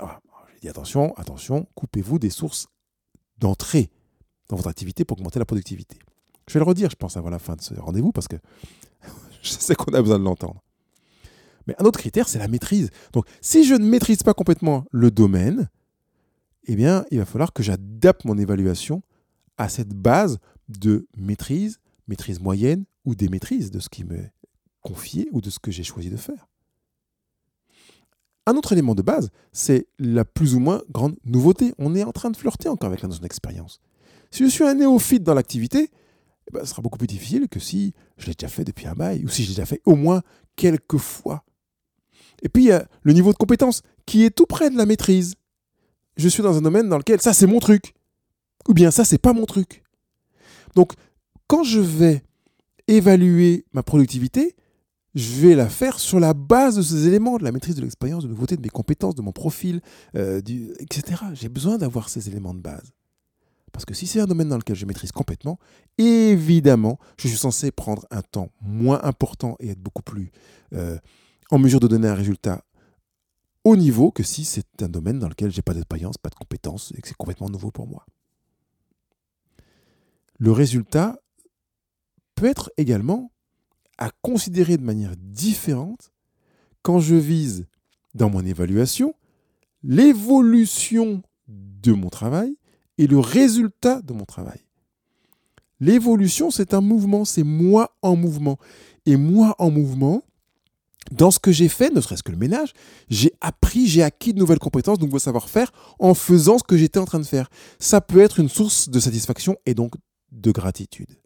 Ah, 0.00 0.20
j'ai 0.54 0.60
dit 0.62 0.68
attention, 0.68 1.14
attention, 1.16 1.68
coupez-vous 1.76 2.18
des 2.18 2.30
sources 2.30 2.66
d'entrée 3.38 3.90
dans 4.48 4.56
votre 4.56 4.68
activité 4.68 5.04
pour 5.04 5.16
augmenter 5.18 5.38
la 5.38 5.44
productivité. 5.44 5.98
Je 6.48 6.54
vais 6.54 6.60
le 6.60 6.66
redire, 6.66 6.90
je 6.90 6.96
pense, 6.96 7.16
avant 7.16 7.30
la 7.30 7.38
fin 7.38 7.54
de 7.54 7.60
ce 7.60 7.74
rendez-vous 7.74 8.10
parce 8.10 8.26
que 8.26 8.36
je 9.42 9.50
sais 9.50 9.76
qu'on 9.76 9.94
a 9.94 10.02
besoin 10.02 10.18
de 10.18 10.24
l'entendre. 10.24 10.60
Mais 11.70 11.76
un 11.78 11.84
autre 11.84 12.00
critère, 12.00 12.28
c'est 12.28 12.40
la 12.40 12.48
maîtrise. 12.48 12.90
Donc, 13.12 13.26
si 13.40 13.62
je 13.62 13.74
ne 13.74 13.84
maîtrise 13.84 14.24
pas 14.24 14.34
complètement 14.34 14.86
le 14.90 15.12
domaine, 15.12 15.70
eh 16.64 16.74
bien, 16.74 17.04
il 17.12 17.18
va 17.18 17.24
falloir 17.24 17.52
que 17.52 17.62
j'adapte 17.62 18.24
mon 18.24 18.36
évaluation 18.38 19.04
à 19.56 19.68
cette 19.68 19.94
base 19.94 20.38
de 20.66 21.06
maîtrise, 21.16 21.78
maîtrise 22.08 22.40
moyenne 22.40 22.86
ou 23.04 23.14
des 23.14 23.28
de 23.28 23.78
ce 23.78 23.88
qui 23.88 24.02
m'est 24.02 24.32
confié 24.80 25.28
ou 25.30 25.40
de 25.40 25.48
ce 25.48 25.60
que 25.60 25.70
j'ai 25.70 25.84
choisi 25.84 26.10
de 26.10 26.16
faire. 26.16 26.48
Un 28.46 28.56
autre 28.56 28.72
élément 28.72 28.96
de 28.96 29.02
base, 29.02 29.30
c'est 29.52 29.86
la 30.00 30.24
plus 30.24 30.56
ou 30.56 30.58
moins 30.58 30.82
grande 30.90 31.14
nouveauté. 31.24 31.72
On 31.78 31.94
est 31.94 32.02
en 32.02 32.10
train 32.10 32.32
de 32.32 32.36
flirter 32.36 32.68
encore 32.68 32.88
avec 32.88 33.02
la 33.02 33.06
notion 33.06 33.22
d'expérience. 33.22 33.80
Si 34.32 34.42
je 34.42 34.50
suis 34.50 34.64
un 34.64 34.74
néophyte 34.74 35.22
dans 35.22 35.34
l'activité, 35.34 35.92
eh 36.48 36.50
ben, 36.52 36.64
ce 36.64 36.70
sera 36.70 36.82
beaucoup 36.82 36.98
plus 36.98 37.06
difficile 37.06 37.48
que 37.48 37.60
si 37.60 37.94
je 38.16 38.26
l'ai 38.26 38.34
déjà 38.34 38.48
fait 38.48 38.64
depuis 38.64 38.88
un 38.88 38.94
bail 38.94 39.24
ou 39.24 39.28
si 39.28 39.44
je 39.44 39.50
l'ai 39.50 39.54
déjà 39.54 39.66
fait 39.66 39.80
au 39.84 39.94
moins 39.94 40.22
quelques 40.56 40.98
fois. 40.98 41.44
Et 42.42 42.48
puis, 42.48 42.64
il 42.64 42.68
y 42.68 42.72
a 42.72 42.86
le 43.02 43.12
niveau 43.12 43.32
de 43.32 43.36
compétence 43.36 43.82
qui 44.06 44.24
est 44.24 44.30
tout 44.30 44.46
près 44.46 44.70
de 44.70 44.76
la 44.76 44.86
maîtrise. 44.86 45.34
Je 46.16 46.28
suis 46.28 46.42
dans 46.42 46.56
un 46.56 46.62
domaine 46.62 46.88
dans 46.88 46.98
lequel 46.98 47.20
ça, 47.20 47.32
c'est 47.32 47.46
mon 47.46 47.60
truc. 47.60 47.94
Ou 48.68 48.74
bien 48.74 48.90
ça, 48.90 49.04
c'est 49.04 49.18
pas 49.18 49.32
mon 49.32 49.46
truc. 49.46 49.82
Donc, 50.74 50.92
quand 51.46 51.64
je 51.64 51.80
vais 51.80 52.22
évaluer 52.86 53.64
ma 53.72 53.82
productivité, 53.82 54.56
je 55.14 55.40
vais 55.40 55.54
la 55.54 55.68
faire 55.68 55.98
sur 55.98 56.20
la 56.20 56.34
base 56.34 56.76
de 56.76 56.82
ces 56.82 57.06
éléments, 57.08 57.38
de 57.38 57.44
la 57.44 57.52
maîtrise 57.52 57.74
de 57.74 57.82
l'expérience, 57.82 58.22
de 58.22 58.28
nouveauté, 58.28 58.56
de 58.56 58.62
mes 58.62 58.68
compétences, 58.68 59.14
de 59.14 59.22
mon 59.22 59.32
profil, 59.32 59.80
euh, 60.16 60.40
etc. 60.78 61.22
J'ai 61.32 61.48
besoin 61.48 61.78
d'avoir 61.78 62.08
ces 62.08 62.28
éléments 62.28 62.54
de 62.54 62.60
base. 62.60 62.92
Parce 63.72 63.84
que 63.84 63.94
si 63.94 64.06
c'est 64.06 64.20
un 64.20 64.26
domaine 64.26 64.48
dans 64.48 64.56
lequel 64.56 64.76
je 64.76 64.86
maîtrise 64.86 65.12
complètement, 65.12 65.58
évidemment, 65.98 66.98
je 67.18 67.28
suis 67.28 67.36
censé 67.36 67.70
prendre 67.70 68.06
un 68.10 68.22
temps 68.22 68.50
moins 68.60 69.00
important 69.02 69.56
et 69.60 69.70
être 69.70 69.80
beaucoup 69.80 70.02
plus 70.02 70.32
euh, 70.74 70.98
en 71.50 71.58
mesure 71.58 71.80
de 71.80 71.88
donner 71.88 72.08
un 72.08 72.14
résultat 72.14 72.64
au 73.64 73.76
niveau 73.76 74.10
que 74.10 74.22
si 74.22 74.44
c'est 74.44 74.82
un 74.82 74.88
domaine 74.88 75.18
dans 75.18 75.28
lequel 75.28 75.50
j'ai 75.50 75.62
pas 75.62 75.74
d'expérience, 75.74 76.16
pas 76.16 76.30
de 76.30 76.34
compétences 76.34 76.92
et 76.96 77.00
que 77.00 77.08
c'est 77.08 77.16
complètement 77.16 77.50
nouveau 77.50 77.70
pour 77.70 77.86
moi. 77.86 78.06
Le 80.38 80.52
résultat 80.52 81.20
peut 82.34 82.46
être 82.46 82.72
également 82.78 83.30
à 83.98 84.10
considérer 84.22 84.78
de 84.78 84.82
manière 84.82 85.14
différente 85.16 86.12
quand 86.82 87.00
je 87.00 87.14
vise 87.14 87.66
dans 88.14 88.30
mon 88.30 88.44
évaluation 88.44 89.14
l'évolution 89.82 91.22
de 91.48 91.92
mon 91.92 92.08
travail 92.08 92.56
et 92.96 93.06
le 93.06 93.18
résultat 93.18 94.00
de 94.02 94.12
mon 94.12 94.24
travail. 94.24 94.60
L'évolution, 95.80 96.50
c'est 96.50 96.74
un 96.74 96.82
mouvement, 96.82 97.24
c'est 97.24 97.42
moi 97.42 97.96
en 98.02 98.16
mouvement. 98.16 98.58
Et 99.06 99.16
moi 99.16 99.54
en 99.58 99.70
mouvement, 99.70 100.22
dans 101.10 101.30
ce 101.30 101.38
que 101.38 101.50
j'ai 101.50 101.68
fait, 101.68 101.90
ne 101.90 102.00
serait-ce 102.00 102.22
que 102.22 102.30
le 102.30 102.38
ménage, 102.38 102.72
j'ai 103.08 103.32
appris, 103.40 103.86
j'ai 103.86 104.02
acquis 104.02 104.32
de 104.32 104.38
nouvelles 104.38 104.58
compétences, 104.58 104.98
de 104.98 105.04
nouveaux 105.04 105.18
savoir-faire 105.18 105.72
en 105.98 106.14
faisant 106.14 106.58
ce 106.58 106.64
que 106.64 106.76
j'étais 106.76 106.98
en 106.98 107.04
train 107.04 107.18
de 107.18 107.24
faire. 107.24 107.50
Ça 107.78 108.00
peut 108.00 108.20
être 108.20 108.38
une 108.38 108.48
source 108.48 108.88
de 108.88 109.00
satisfaction 109.00 109.56
et 109.66 109.74
donc 109.74 109.94
de 110.30 110.52
gratitude. 110.52 111.18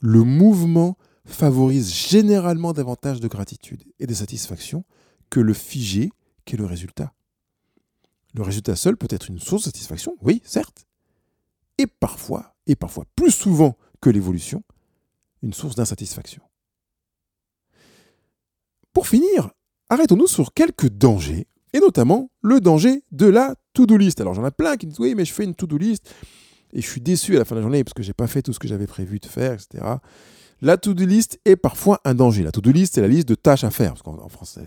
Le 0.00 0.24
mouvement 0.24 0.96
favorise 1.24 1.94
généralement 1.94 2.72
davantage 2.72 3.20
de 3.20 3.28
gratitude 3.28 3.84
et 4.00 4.06
de 4.06 4.14
satisfaction 4.14 4.84
que 5.28 5.40
le 5.40 5.52
figé 5.52 6.10
qui 6.44 6.56
est 6.56 6.58
le 6.58 6.66
résultat. 6.66 7.12
Le 8.34 8.42
résultat 8.42 8.74
seul 8.74 8.96
peut 8.96 9.08
être 9.10 9.28
une 9.28 9.38
source 9.38 9.62
de 9.62 9.66
satisfaction, 9.66 10.16
oui, 10.22 10.40
certes, 10.44 10.86
et 11.78 11.86
parfois, 11.86 12.54
et 12.66 12.76
parfois 12.76 13.04
plus 13.14 13.30
souvent 13.30 13.76
que 14.00 14.10
l'évolution, 14.10 14.62
une 15.42 15.52
source 15.52 15.74
d'insatisfaction. 15.74 16.42
Pour 18.92 19.06
finir, 19.06 19.50
arrêtons-nous 19.88 20.26
sur 20.26 20.52
quelques 20.52 20.88
dangers, 20.88 21.46
et 21.72 21.80
notamment 21.80 22.30
le 22.42 22.60
danger 22.60 23.04
de 23.12 23.26
la 23.26 23.54
to-do 23.72 23.96
list. 23.96 24.20
Alors 24.20 24.34
j'en 24.34 24.46
ai 24.46 24.50
plein 24.50 24.76
qui 24.76 24.86
disent 24.86 25.00
oui, 25.00 25.14
mais 25.14 25.24
je 25.24 25.32
fais 25.32 25.44
une 25.44 25.54
to-do 25.54 25.78
list 25.78 26.12
et 26.72 26.80
je 26.80 26.86
suis 26.86 27.00
déçu 27.00 27.36
à 27.36 27.38
la 27.38 27.44
fin 27.44 27.54
de 27.54 27.60
la 27.60 27.62
journée 27.62 27.84
parce 27.84 27.94
que 27.94 28.02
j'ai 28.02 28.12
pas 28.12 28.26
fait 28.26 28.42
tout 28.42 28.52
ce 28.52 28.58
que 28.58 28.68
j'avais 28.68 28.86
prévu 28.86 29.18
de 29.18 29.26
faire, 29.26 29.54
etc. 29.54 29.84
La 30.60 30.76
to-do 30.76 31.04
list 31.06 31.40
est 31.44 31.56
parfois 31.56 32.00
un 32.04 32.14
danger. 32.14 32.42
La 32.42 32.52
to-do 32.52 32.70
list, 32.70 32.94
c'est 32.94 33.00
la 33.00 33.08
liste 33.08 33.28
de 33.28 33.34
tâches 33.34 33.64
à 33.64 33.70
faire. 33.70 33.94
Parce 33.94 34.02
qu'en 34.02 34.28
français, 34.28 34.62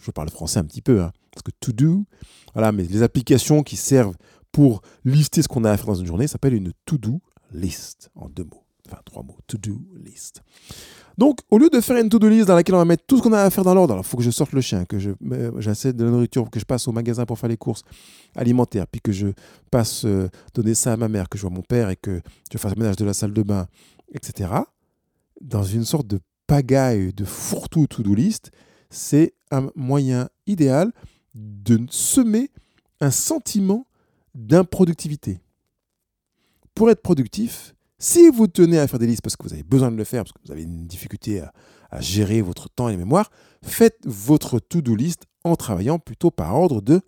je 0.00 0.10
parle 0.10 0.30
français 0.30 0.58
un 0.58 0.64
petit 0.64 0.80
peu, 0.80 1.02
hein, 1.02 1.12
parce 1.32 1.42
que 1.42 1.50
to 1.60 1.72
do, 1.72 2.06
voilà, 2.54 2.72
mais 2.72 2.84
les 2.84 3.02
applications 3.02 3.62
qui 3.62 3.76
servent 3.76 4.16
pour 4.52 4.80
lister 5.04 5.42
ce 5.42 5.48
qu'on 5.48 5.64
a 5.64 5.70
à 5.70 5.76
faire 5.76 5.86
dans 5.86 5.94
une 5.96 6.06
journée 6.06 6.26
s'appellent 6.26 6.54
une 6.54 6.72
to-do 6.86 7.20
list 7.52 8.10
en 8.14 8.28
deux 8.28 8.44
mots, 8.44 8.64
enfin 8.86 9.00
trois 9.04 9.22
mots, 9.22 9.36
to-do 9.46 9.80
list. 10.02 10.42
Donc, 11.18 11.40
au 11.50 11.58
lieu 11.58 11.68
de 11.68 11.80
faire 11.80 11.96
une 11.96 12.08
to-do 12.08 12.28
list 12.28 12.46
dans 12.46 12.54
laquelle 12.54 12.76
on 12.76 12.78
va 12.78 12.84
mettre 12.84 13.02
tout 13.04 13.18
ce 13.18 13.22
qu'on 13.22 13.32
a 13.32 13.42
à 13.42 13.50
faire 13.50 13.64
dans 13.64 13.74
l'ordre, 13.74 13.96
il 13.98 14.04
faut 14.04 14.16
que 14.16 14.22
je 14.22 14.30
sorte 14.30 14.52
le 14.52 14.60
chien, 14.60 14.84
que 14.84 15.00
je 15.00 15.10
j'essaie 15.58 15.92
de 15.92 16.04
la 16.04 16.12
nourriture, 16.12 16.48
que 16.48 16.60
je 16.60 16.64
passe 16.64 16.86
au 16.86 16.92
magasin 16.92 17.26
pour 17.26 17.36
faire 17.36 17.48
les 17.48 17.56
courses 17.56 17.82
alimentaires, 18.36 18.86
puis 18.86 19.00
que 19.00 19.10
je 19.10 19.26
passe 19.68 20.04
euh, 20.04 20.28
donner 20.54 20.74
ça 20.74 20.92
à 20.92 20.96
ma 20.96 21.08
mère, 21.08 21.28
que 21.28 21.36
je 21.36 21.42
vois 21.42 21.50
mon 21.50 21.62
père 21.62 21.90
et 21.90 21.96
que 21.96 22.20
je 22.52 22.56
fasse 22.56 22.72
le 22.76 22.80
ménage 22.80 22.94
de 22.94 23.04
la 23.04 23.14
salle 23.14 23.32
de 23.32 23.42
bain, 23.42 23.66
etc. 24.14 24.48
Dans 25.40 25.64
une 25.64 25.84
sorte 25.84 26.06
de 26.06 26.20
pagaille, 26.46 27.12
de 27.12 27.24
fourre-tout 27.24 27.88
to-do 27.88 28.14
list, 28.14 28.52
c'est 28.88 29.34
un 29.50 29.70
moyen 29.74 30.28
idéal 30.46 30.92
de 31.34 31.80
semer 31.90 32.48
un 33.00 33.10
sentiment 33.10 33.88
d'improductivité. 34.36 35.40
Pour 36.76 36.90
être 36.90 37.02
productif, 37.02 37.74
si 37.98 38.28
vous 38.28 38.46
tenez 38.46 38.78
à 38.78 38.86
faire 38.86 38.98
des 38.98 39.06
listes 39.06 39.22
parce 39.22 39.36
que 39.36 39.42
vous 39.42 39.52
avez 39.52 39.64
besoin 39.64 39.90
de 39.90 39.96
le 39.96 40.04
faire, 40.04 40.22
parce 40.22 40.32
que 40.32 40.38
vous 40.44 40.52
avez 40.52 40.62
une 40.62 40.86
difficulté 40.86 41.40
à, 41.40 41.52
gérer 42.00 42.42
votre 42.42 42.68
temps 42.68 42.88
et 42.88 42.92
les 42.92 42.98
mémoires, 42.98 43.30
faites 43.62 43.98
votre 44.04 44.58
to-do 44.58 44.94
list 44.94 45.24
en 45.42 45.56
travaillant 45.56 45.98
plutôt 45.98 46.30
par 46.30 46.54
ordre 46.54 46.82
de... 46.82 47.00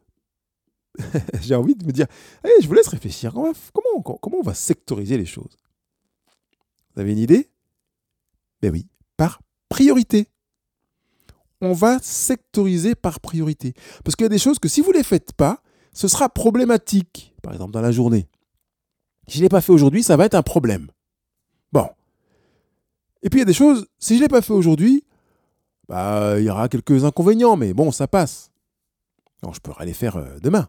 J'ai 1.42 1.55
envie 1.55 1.74
de 1.74 1.85
me 1.85 1.92
dire, 1.92 2.07
allez, 2.42 2.55
je 2.62 2.66
vous 2.66 2.72
laisse 2.72 2.88
réfléchir. 2.88 3.33
Comment 3.33 4.38
on 4.38 4.42
va 4.42 4.55
sectoriser 4.55 5.18
les 5.18 5.26
choses? 5.26 5.59
Vous 6.94 7.00
avez 7.03 7.12
une 7.12 7.18
idée? 7.18 7.50
Ben 8.62 8.72
oui, 8.72 8.87
par 9.16 9.40
priorité. 9.68 10.29
On 11.61 11.74
va 11.74 11.98
sectoriser 12.00 12.94
par 12.94 13.20
priorité. 13.20 13.74
Parce 14.03 14.16
qu'il 14.16 14.24
y 14.24 14.26
a 14.26 14.31
des 14.31 14.38
choses 14.38 14.59
que 14.59 14.68
si 14.68 14.81
vous 14.81 14.92
ne 14.92 14.96
les 14.96 15.05
faites 15.05 15.33
pas, 15.35 15.62
ce 15.92 16.09
sera 16.09 16.29
problématique, 16.29 17.35
par 17.42 17.53
exemple 17.53 17.72
dans 17.72 17.83
la 17.83 17.92
journée. 17.92 18.29
Si 19.31 19.37
je 19.37 19.43
ne 19.43 19.45
l'ai 19.45 19.49
pas 19.49 19.61
fait 19.61 19.71
aujourd'hui, 19.71 20.03
ça 20.03 20.16
va 20.16 20.25
être 20.27 20.35
un 20.35 20.43
problème. 20.43 20.88
Bon. 21.71 21.88
Et 23.23 23.31
puis 23.31 23.38
il 23.38 23.43
y 23.43 23.43
a 23.43 23.47
des 23.47 23.53
choses, 23.53 23.87
si 24.01 24.14
je 24.14 24.19
ne 24.19 24.25
l'ai 24.25 24.29
pas 24.29 24.43
fait 24.43 24.53
aujourd'hui, 24.53 25.05
bah, 25.87 26.35
il 26.40 26.45
y 26.45 26.51
aura 26.51 26.69
quelques 26.69 27.05
inconvénients, 27.05 27.57
mais 27.57 27.73
bon, 27.73 27.93
ça 27.93 28.09
passe. 28.09 28.51
Non, 29.45 29.53
je 29.53 29.61
pourrai 29.61 29.87
les 29.87 29.95
faire 29.95 30.16
euh, 30.16 30.40
demain. 30.40 30.69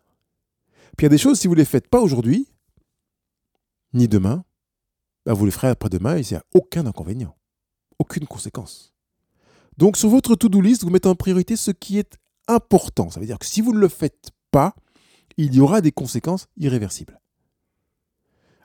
Puis 0.95 0.99
il 0.99 1.03
y 1.05 1.05
a 1.07 1.09
des 1.09 1.17
choses, 1.17 1.39
si 1.39 1.47
vous 1.47 1.55
ne 1.55 1.59
les 1.59 1.65
faites 1.65 1.87
pas 1.87 1.99
aujourd'hui, 2.01 2.49
ni 3.93 4.07
demain, 4.07 4.45
bah, 5.25 5.33
vous 5.33 5.45
les 5.45 5.51
ferez 5.51 5.69
après-demain 5.69 6.17
et 6.17 6.21
il 6.21 6.31
n'y 6.31 6.37
a 6.37 6.43
aucun 6.53 6.85
inconvénient, 6.85 7.35
aucune 7.97 8.27
conséquence. 8.27 8.93
Donc 9.77 9.97
sur 9.97 10.09
votre 10.09 10.35
to-do 10.35 10.61
list, 10.61 10.83
vous 10.83 10.91
mettez 10.91 11.09
en 11.09 11.15
priorité 11.15 11.55
ce 11.55 11.71
qui 11.71 11.97
est 11.97 12.15
important. 12.47 13.09
Ça 13.09 13.19
veut 13.19 13.25
dire 13.25 13.39
que 13.39 13.47
si 13.47 13.61
vous 13.61 13.73
ne 13.73 13.79
le 13.79 13.87
faites 13.87 14.29
pas, 14.51 14.75
il 15.37 15.55
y 15.55 15.59
aura 15.59 15.81
des 15.81 15.91
conséquences 15.91 16.45
irréversibles 16.57 17.20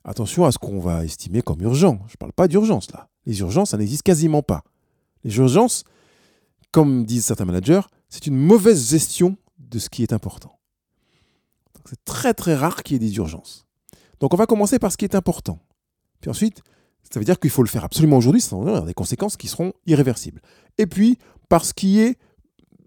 attention 0.07 0.45
à 0.45 0.53
ce 0.53 0.59
qu'on 0.59 0.81
va 0.81 1.05
estimer 1.05 1.42
comme 1.42 1.61
urgent. 1.61 1.99
Je 2.07 2.14
ne 2.14 2.19
parle 2.19 2.33
pas 2.33 2.49
d'urgence 2.49 2.90
là. 2.92 3.09
Les 3.27 3.40
urgences, 3.40 3.71
ça 3.71 3.77
n'existe 3.77 4.03
quasiment 4.03 4.42
pas. 4.42 4.62
Les 5.25 5.37
urgences, 5.37 5.85
comme 6.71 7.05
disent 7.05 7.25
certains 7.27 7.45
managers, 7.45 7.83
c'est 8.09 8.27
une 8.27 8.37
mauvaise 8.37 8.88
gestion 8.88 9.37
de 9.59 9.79
ce 9.79 9.90
qui 9.90 10.03
est 10.03 10.12
important. 10.12 10.59
C'est 11.88 12.05
très 12.05 12.35
très 12.35 12.55
rare 12.55 12.83
qu'il 12.83 12.95
y 12.95 12.97
ait 12.97 13.09
des 13.11 13.16
urgences. 13.16 13.66
Donc 14.21 14.33
on 14.33 14.37
va 14.37 14.47
commencer 14.47 14.79
par 14.79 14.92
ce 14.92 14.97
qui 14.97 15.05
est 15.05 15.14
important. 15.14 15.59
Puis 16.21 16.31
ensuite, 16.31 16.62
ça 17.03 17.21
veut 17.21 17.25
dire 17.25 17.38
qu'il 17.38 17.51
faut 17.51 17.62
le 17.62 17.69
faire 17.69 17.85
absolument 17.85 18.16
aujourd'hui, 18.16 18.40
sinon 18.40 18.62
il 18.62 18.69
y 18.69 18.71
aura 18.71 18.87
des 18.87 18.95
conséquences 18.95 19.37
qui 19.37 19.49
seront 19.49 19.73
irréversibles. 19.87 20.40
Et 20.79 20.87
puis, 20.87 21.19
par 21.49 21.64
ce 21.64 21.75
qui 21.75 22.01
est 22.01 22.19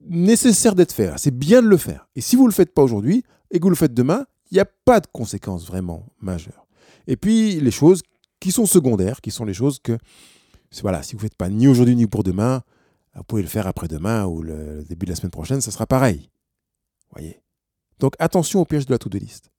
nécessaire 0.01 0.75
d'être 0.75 0.91
fait. 0.91 1.11
C'est 1.17 1.37
bien 1.37 1.61
de 1.61 1.67
le 1.67 1.77
faire. 1.77 2.07
Et 2.15 2.21
si 2.21 2.35
vous 2.35 2.43
ne 2.43 2.49
le 2.49 2.53
faites 2.53 2.73
pas 2.73 2.81
aujourd'hui 2.81 3.23
et 3.51 3.59
que 3.59 3.63
vous 3.63 3.69
le 3.69 3.75
faites 3.75 3.93
demain, 3.93 4.25
il 4.51 4.55
n'y 4.55 4.59
a 4.59 4.65
pas 4.65 4.99
de 4.99 5.07
conséquences 5.07 5.65
vraiment 5.65 6.07
majeures. 6.19 6.65
Et 7.09 7.17
puis 7.17 7.59
les 7.59 7.71
choses 7.71 8.03
qui 8.39 8.51
sont 8.51 8.67
secondaires, 8.67 9.19
qui 9.19 9.31
sont 9.31 9.43
les 9.43 9.53
choses 9.53 9.79
que, 9.79 9.97
voilà, 10.81 11.01
si 11.03 11.13
vous 11.13 11.17
ne 11.17 11.21
faites 11.23 11.35
pas 11.35 11.49
ni 11.49 11.67
aujourd'hui 11.67 11.95
ni 11.95 12.05
pour 12.05 12.23
demain, 12.23 12.61
vous 13.15 13.23
pouvez 13.23 13.41
le 13.41 13.47
faire 13.47 13.65
après-demain 13.65 14.27
ou 14.27 14.43
le 14.43 14.85
début 14.87 15.07
de 15.07 15.11
la 15.11 15.15
semaine 15.15 15.31
prochaine, 15.31 15.59
ça 15.59 15.71
sera 15.71 15.87
pareil. 15.87 16.29
Voyez. 17.11 17.41
Donc 17.97 18.13
attention 18.19 18.61
au 18.61 18.65
piège 18.65 18.85
de 18.85 18.91
la 18.91 18.99
to-do 18.99 19.17
list. 19.17 19.49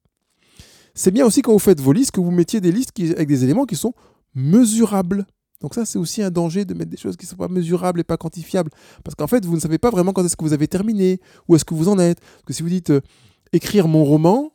C'est 0.95 1.11
bien 1.11 1.25
aussi 1.25 1.41
quand 1.41 1.51
vous 1.51 1.59
faites 1.59 1.81
vos 1.81 1.91
listes 1.91 2.11
que 2.11 2.21
vous 2.21 2.31
mettiez 2.31 2.61
des 2.61 2.71
listes 2.71 2.97
avec 2.97 3.27
des 3.27 3.43
éléments 3.43 3.65
qui 3.65 3.75
sont 3.75 3.93
mesurables. 4.33 5.27
Donc 5.59 5.75
ça, 5.75 5.85
c'est 5.85 5.99
aussi 5.99 6.23
un 6.23 6.31
danger 6.31 6.63
de 6.63 6.73
mettre 6.73 6.89
des 6.89 6.97
choses 6.97 7.17
qui 7.17 7.25
ne 7.25 7.29
sont 7.29 7.35
pas 7.35 7.49
mesurables 7.49 7.99
et 7.99 8.03
pas 8.05 8.17
quantifiables. 8.17 8.71
Parce 9.03 9.13
qu'en 9.15 9.27
fait, 9.27 9.45
vous 9.45 9.55
ne 9.55 9.59
savez 9.59 9.77
pas 9.77 9.89
vraiment 9.89 10.13
quand 10.13 10.25
est-ce 10.25 10.37
que 10.37 10.43
vous 10.43 10.53
avez 10.53 10.67
terminé, 10.67 11.19
où 11.47 11.55
est-ce 11.55 11.65
que 11.65 11.75
vous 11.75 11.89
en 11.89 11.99
êtes. 11.99 12.19
Parce 12.19 12.43
que 12.45 12.53
si 12.53 12.63
vous 12.63 12.69
dites 12.69 12.89
euh, 12.89 13.01
écrire 13.51 13.87
mon 13.87 14.03
roman, 14.03 14.51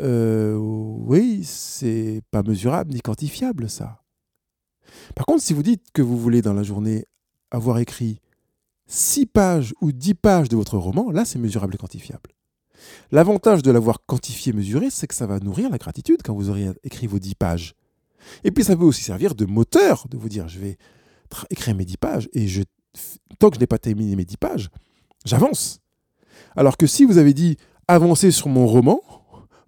euh, 0.00 0.54
oui, 0.56 1.42
c'est 1.44 2.22
pas 2.30 2.42
mesurable 2.42 2.92
ni 2.92 3.00
quantifiable, 3.00 3.70
ça. 3.70 4.02
Par 5.14 5.26
contre, 5.26 5.42
si 5.42 5.52
vous 5.52 5.62
dites 5.62 5.84
que 5.92 6.02
vous 6.02 6.18
voulez 6.18 6.42
dans 6.42 6.52
la 6.52 6.62
journée 6.62 7.06
avoir 7.50 7.78
écrit 7.78 8.20
6 8.86 9.26
pages 9.26 9.74
ou 9.80 9.92
10 9.92 10.14
pages 10.14 10.48
de 10.48 10.56
votre 10.56 10.78
roman, 10.78 11.10
là, 11.10 11.24
c'est 11.24 11.38
mesurable 11.38 11.74
et 11.74 11.78
quantifiable. 11.78 12.30
L'avantage 13.10 13.62
de 13.62 13.70
l'avoir 13.70 14.04
quantifié, 14.04 14.52
mesuré, 14.52 14.90
c'est 14.90 15.06
que 15.06 15.14
ça 15.14 15.26
va 15.26 15.40
nourrir 15.40 15.70
la 15.70 15.78
gratitude 15.78 16.20
quand 16.22 16.34
vous 16.34 16.50
aurez 16.50 16.68
écrit 16.84 17.06
vos 17.06 17.18
10 17.18 17.34
pages. 17.34 17.74
Et 18.44 18.50
puis 18.50 18.64
ça 18.64 18.76
peut 18.76 18.84
aussi 18.84 19.02
servir 19.02 19.34
de 19.34 19.44
moteur, 19.44 20.06
de 20.10 20.16
vous 20.16 20.28
dire, 20.28 20.48
je 20.48 20.58
vais 20.58 20.76
écrire 21.50 21.74
mes 21.74 21.84
10 21.84 21.96
pages, 21.96 22.28
et 22.32 22.46
tant 23.38 23.50
que 23.50 23.56
je 23.56 23.60
n'ai 23.60 23.66
pas 23.66 23.78
terminé 23.78 24.16
mes 24.16 24.24
10 24.24 24.36
pages, 24.36 24.70
j'avance. 25.24 25.80
Alors 26.56 26.76
que 26.76 26.86
si 26.86 27.04
vous 27.04 27.18
avez 27.18 27.34
dit 27.34 27.56
avancer 27.88 28.30
sur 28.30 28.48
mon 28.48 28.66
roman, 28.66 29.00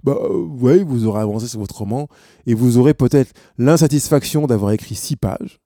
bah 0.08 0.28
ouais, 0.30 0.82
vous 0.82 1.06
aurez 1.06 1.20
avancé 1.20 1.46
sur 1.48 1.60
votre 1.60 1.76
roman, 1.76 2.08
et 2.46 2.54
vous 2.54 2.78
aurez 2.78 2.94
peut-être 2.94 3.32
l'insatisfaction 3.58 4.46
d'avoir 4.46 4.72
écrit 4.72 4.94
6 4.94 5.16
pages, 5.16 5.60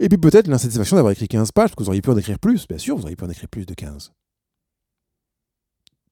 et 0.00 0.08
puis 0.08 0.18
peut-être 0.18 0.48
l'insatisfaction 0.48 0.96
d'avoir 0.96 1.12
écrit 1.12 1.28
15 1.28 1.52
pages, 1.52 1.70
parce 1.70 1.74
que 1.76 1.82
vous 1.82 1.88
auriez 1.88 2.02
pu 2.02 2.10
en 2.10 2.16
écrire 2.16 2.38
plus, 2.38 2.66
bien 2.66 2.78
sûr, 2.78 2.96
vous 2.96 3.02
auriez 3.02 3.16
pu 3.16 3.24
en 3.24 3.30
écrire 3.30 3.48
plus 3.48 3.66
de 3.66 3.74
15. 3.74 4.12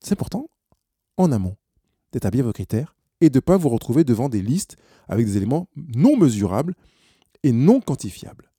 C'est 0.00 0.12
important, 0.12 0.48
en 1.16 1.30
amont, 1.30 1.56
d'établir 2.12 2.44
vos 2.44 2.52
critères 2.52 2.96
et 3.20 3.30
de 3.30 3.36
ne 3.36 3.40
pas 3.40 3.56
vous 3.56 3.68
retrouver 3.68 4.04
devant 4.04 4.28
des 4.28 4.42
listes 4.42 4.76
avec 5.08 5.26
des 5.26 5.36
éléments 5.36 5.68
non 5.76 6.16
mesurables 6.16 6.74
et 7.42 7.52
non 7.52 7.80
quantifiables. 7.80 8.50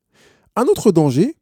Un 0.56 0.64
autre 0.64 0.92
danger, 0.92 1.36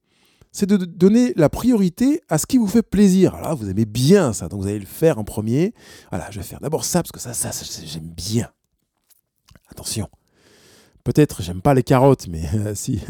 c'est 0.52 0.66
de 0.66 0.78
donner 0.78 1.34
la 1.36 1.50
priorité 1.50 2.22
à 2.30 2.38
ce 2.38 2.46
qui 2.46 2.58
vous 2.58 2.68
fait 2.68 2.82
plaisir. 2.82 3.36
Alors 3.36 3.56
vous 3.56 3.70
aimez 3.70 3.86
bien 3.86 4.34
ça, 4.34 4.50
donc 4.50 4.62
vous 4.62 4.68
allez 4.68 4.80
le 4.80 4.86
faire 4.86 5.18
en 5.18 5.24
premier. 5.24 5.74
Voilà, 6.10 6.30
je 6.30 6.40
vais 6.40 6.46
faire 6.46 6.60
d'abord 6.60 6.84
ça, 6.84 7.02
parce 7.02 7.12
que 7.12 7.20
ça, 7.20 7.34
ça, 7.34 7.52
j'aime 7.86 8.10
bien. 8.10 8.50
Attention. 9.70 10.10
Peut-être, 11.04 11.42
j'aime 11.42 11.62
pas 11.62 11.74
les 11.74 11.84
carottes, 11.84 12.28
mais 12.28 12.44
si 12.76 13.02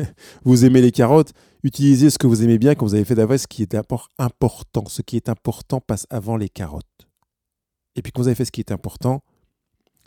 vous 0.46 0.66
aimez 0.66 0.82
les 0.82 0.92
carottes, 0.92 1.34
utilisez 1.64 2.10
ce 2.10 2.18
que 2.18 2.28
vous 2.28 2.44
aimez 2.44 2.58
bien 2.58 2.76
quand 2.76 2.86
vous 2.86 2.96
avez 2.96 3.06
fait 3.06 3.16
d'abord 3.16 3.40
ce 3.40 3.48
qui 3.48 3.64
est 3.64 3.76
important. 3.76 4.86
Ce 4.88 5.02
qui 5.02 5.16
est 5.16 5.28
important 5.28 5.82
passe 5.82 6.06
avant 6.10 6.38
les 6.38 6.50
carottes. 6.50 6.86
Et 7.96 8.02
puis 8.02 8.12
quand 8.12 8.22
vous 8.22 8.28
avez 8.28 8.36
fait 8.36 8.46
ce 8.46 8.52
qui 8.52 8.62
est 8.62 8.72
important, 8.72 9.24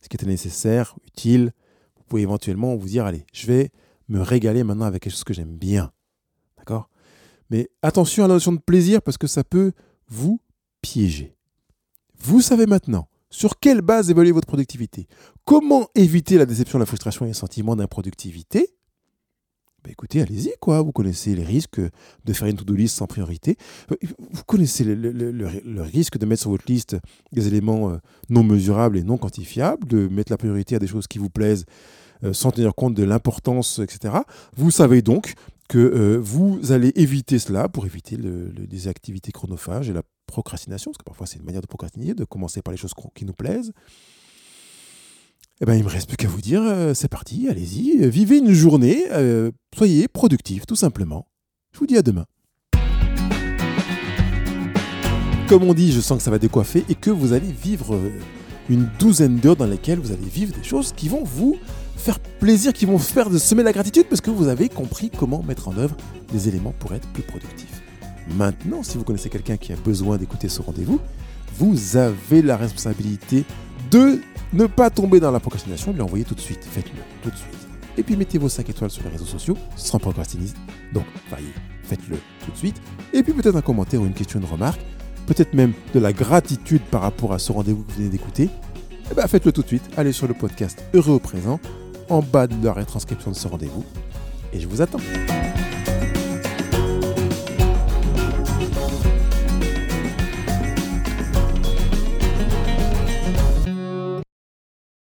ce 0.03 0.09
qui 0.09 0.17
était 0.17 0.27
nécessaire, 0.27 0.95
utile, 1.07 1.53
vous 1.97 2.05
pouvez 2.05 2.23
éventuellement 2.23 2.77
vous 2.77 2.89
dire, 2.89 3.05
allez, 3.05 3.27
je 3.33 3.47
vais 3.47 3.71
me 4.09 4.21
régaler 4.21 4.65
maintenant 4.65 4.87
avec 4.87 5.03
quelque 5.03 5.13
chose 5.13 5.25
que 5.25 5.35
j'aime 5.35 5.57
bien. 5.57 5.93
D'accord? 6.59 6.89
Mais 7.51 7.69
attention 7.83 8.25
à 8.25 8.29
la 8.29 8.35
notion 8.35 8.53
de 8.53 8.59
plaisir 8.59 9.03
parce 9.03 9.19
que 9.19 9.27
ça 9.27 9.45
peut 9.45 9.73
vous 10.09 10.41
piéger. 10.81 11.37
Vous 12.19 12.41
savez 12.41 12.67
maintenant 12.67 13.09
sur 13.31 13.59
quelle 13.59 13.81
base 13.81 14.11
évaluer 14.11 14.31
votre 14.31 14.47
productivité. 14.47 15.09
Comment 15.45 15.89
éviter 15.97 16.39
la 16.39 16.47
déception, 16.47 16.79
la 16.79 16.87
frustration 16.87 17.25
et 17.25 17.29
le 17.29 17.35
sentiment 17.35 17.75
d'improductivité? 17.75 18.75
Bah, 19.85 19.91
écoutez, 19.91 20.23
allez-y, 20.23 20.55
quoi. 20.61 20.81
Vous 20.81 20.93
connaissez 20.93 21.35
les 21.35 21.45
risques 21.45 21.81
de 21.81 22.33
faire 22.33 22.49
une 22.49 22.57
to-do 22.57 22.75
list 22.75 22.97
sans 22.97 23.07
priorité. 23.07 23.57
Euh, 23.93 23.97
vous 24.31 24.45
connaissez 24.45 24.85
le, 24.85 25.83
risque 25.83 26.17
de 26.17 26.25
mettre 26.25 26.43
sur 26.43 26.51
votre 26.51 26.65
liste 26.67 26.97
des 27.33 27.49
éléments 27.49 27.91
euh, 27.91 27.97
non 28.31 28.45
mesurables 28.45 28.97
et 28.97 29.03
non 29.03 29.19
quantifiables, 29.19 29.87
de 29.87 30.09
mettre 30.09 30.33
la 30.33 30.39
priorité 30.39 30.77
à 30.77 30.79
des 30.79 30.87
choses 30.87 31.07
qui 31.07 31.19
vous 31.19 31.29
plaisent 31.29 31.67
euh, 32.23 32.33
sans 32.33 32.51
tenir 32.51 32.75
compte 32.75 32.95
de 32.95 33.03
l'importance, 33.03 33.79
etc. 33.81 34.15
Vous 34.57 34.71
savez 34.71 35.03
donc 35.03 35.35
que 35.69 36.17
vous 36.17 36.73
allez 36.73 36.93
éviter 36.95 37.39
cela 37.39 37.69
pour 37.69 37.87
éviter 37.87 38.17
les 38.17 38.89
activités 38.89 39.33
chronophages 39.33 39.89
et 39.89 39.93
la 39.93 40.03
procrastination, 40.27 40.91
parce 40.91 40.99
que 40.99 41.05
parfois 41.05 41.27
c'est 41.27 41.39
une 41.39 41.45
manière 41.45 41.63
de 41.63 41.67
procrastiner, 41.67 42.15
de 42.15 42.25
commencer 42.25 42.63
par 42.63 42.73
les 42.73 42.79
choses 42.79 42.93
qui 43.15 43.25
nous 43.25 43.33
plaisent. 43.33 43.73
Eh 45.61 45.67
ben, 45.67 45.75
il 45.75 45.85
me 45.85 45.89
reste 45.89 46.09
plus 46.09 46.17
qu'à 46.17 46.27
vous 46.27 46.41
dire, 46.41 46.63
euh, 46.63 46.95
c'est 46.95 47.09
parti, 47.09 47.47
allez-y, 47.49 48.03
euh, 48.03 48.09
vivez 48.09 48.39
une 48.39 48.53
journée, 48.53 49.05
euh, 49.13 49.53
soyez 49.73 50.09
productif, 50.09 50.67
tout 50.67 50.75
simplement. 50.75 51.29
Je 51.73 51.79
vous 51.79 51.87
dis 51.87 51.97
à 51.97 52.03
demain. 52.03 52.27
Comme 55.49 55.63
on 55.63 55.75
dit, 55.75 55.93
je 55.93 56.01
sens 56.01 56.19
que 56.19 56.25
ça 56.25 56.33
va 56.33 56.41
décoiffer 56.41 56.85
et 56.89 56.97
que 56.97 57.11
vous 57.11 57.33
allez 57.33 57.53
vivre 57.53 58.01
une 58.69 58.89
douzaine 58.99 59.37
d'heures 59.37 59.55
dans 59.55 59.67
lesquelles 59.67 60.01
vous 60.01 60.11
allez 60.11 60.29
vivre 60.29 60.53
des 60.53 60.65
choses 60.65 60.93
qui 60.93 61.09
vont 61.09 61.23
vous 61.23 61.57
faire 62.05 62.21
plaisir, 62.21 62.75
qui 62.75 62.85
vont 62.85 62.99
faire 62.99 63.31
de 63.31 63.39
semer 63.39 63.63
la 63.63 63.73
gratitude 63.73 64.05
parce 64.07 64.21
que 64.21 64.31
vous 64.31 64.49
avez 64.49 64.69
compris 64.69 65.11
comment 65.11 65.43
mettre 65.43 65.69
en 65.69 65.79
œuvre 65.79 65.97
des 66.31 66.49
éléments 66.49 66.75
pour 66.79 66.93
être 66.93 67.09
plus 67.09 67.23
productif. 67.23 67.83
Maintenant, 68.37 68.83
si 68.83 68.99
vous 68.99 69.05
connaissez 69.05 69.31
quelqu'un 69.31 69.57
qui 69.57 69.73
a 69.73 69.77
besoin 69.77 70.19
d'écouter 70.19 70.51
ce 70.51 70.61
rendez-vous, 70.61 71.01
vous 71.57 71.97
avez 71.97 72.43
la 72.43 72.59
responsabilité 72.59 73.45
de 73.91 74.21
ne 74.53 74.67
pas 74.67 74.91
tomber 74.91 75.19
dans 75.19 75.31
la 75.31 75.41
procrastination, 75.41 75.95
lui 75.95 76.03
envoyer 76.03 76.27
tout 76.27 76.35
de 76.35 76.41
suite. 76.41 76.63
Faites-le 76.63 77.01
tout 77.23 77.31
de 77.31 77.37
suite. 77.37 77.55
Et 77.97 78.03
puis 78.03 78.17
mettez 78.17 78.37
vos 78.37 78.51
5 78.51 78.69
étoiles 78.69 78.91
sur 78.91 79.03
les 79.05 79.11
réseaux 79.11 79.25
sociaux 79.25 79.57
sans 79.77 79.99
procrastiner. 79.99 80.49
Donc, 80.93 81.05
voyez, 81.31 81.55
faites-le 81.85 82.19
tout 82.45 82.51
de 82.51 82.57
suite. 82.57 82.77
Et 83.15 83.23
puis 83.23 83.33
peut-être 83.33 83.57
un 83.57 83.63
commentaire 83.63 84.03
ou 84.03 84.07
une 84.07 84.13
question, 84.13 84.41
une 84.41 84.47
remarque. 84.47 84.81
Peut-être 85.27 85.55
même 85.55 85.73
de 85.95 86.01
la 86.01 86.13
gratitude 86.13 86.83
par 86.83 87.01
rapport 87.01 87.33
à 87.33 87.39
ce 87.39 87.51
rendez-vous 87.51 87.83
que 87.83 87.93
vous 87.93 87.99
venez 87.99 88.11
d'écouter. 88.11 88.51
Eh 89.11 89.15
bien, 89.15 89.27
faites-le 89.27 89.53
tout 89.53 89.63
de 89.63 89.67
suite. 89.67 89.89
Allez 89.97 90.13
sur 90.13 90.29
le 90.29 90.35
podcast 90.35 90.85
Heureux 90.93 91.15
au 91.15 91.19
présent, 91.19 91.61
en 92.09 92.23
bas 92.23 92.47
de 92.47 92.65
la 92.65 92.73
rétranscription 92.73 93.31
de 93.31 93.37
ce 93.37 93.49
rendez-vous. 93.49 93.85
Et 94.53 94.61
je 94.61 94.69
vous 94.69 94.81
attends. 94.83 95.01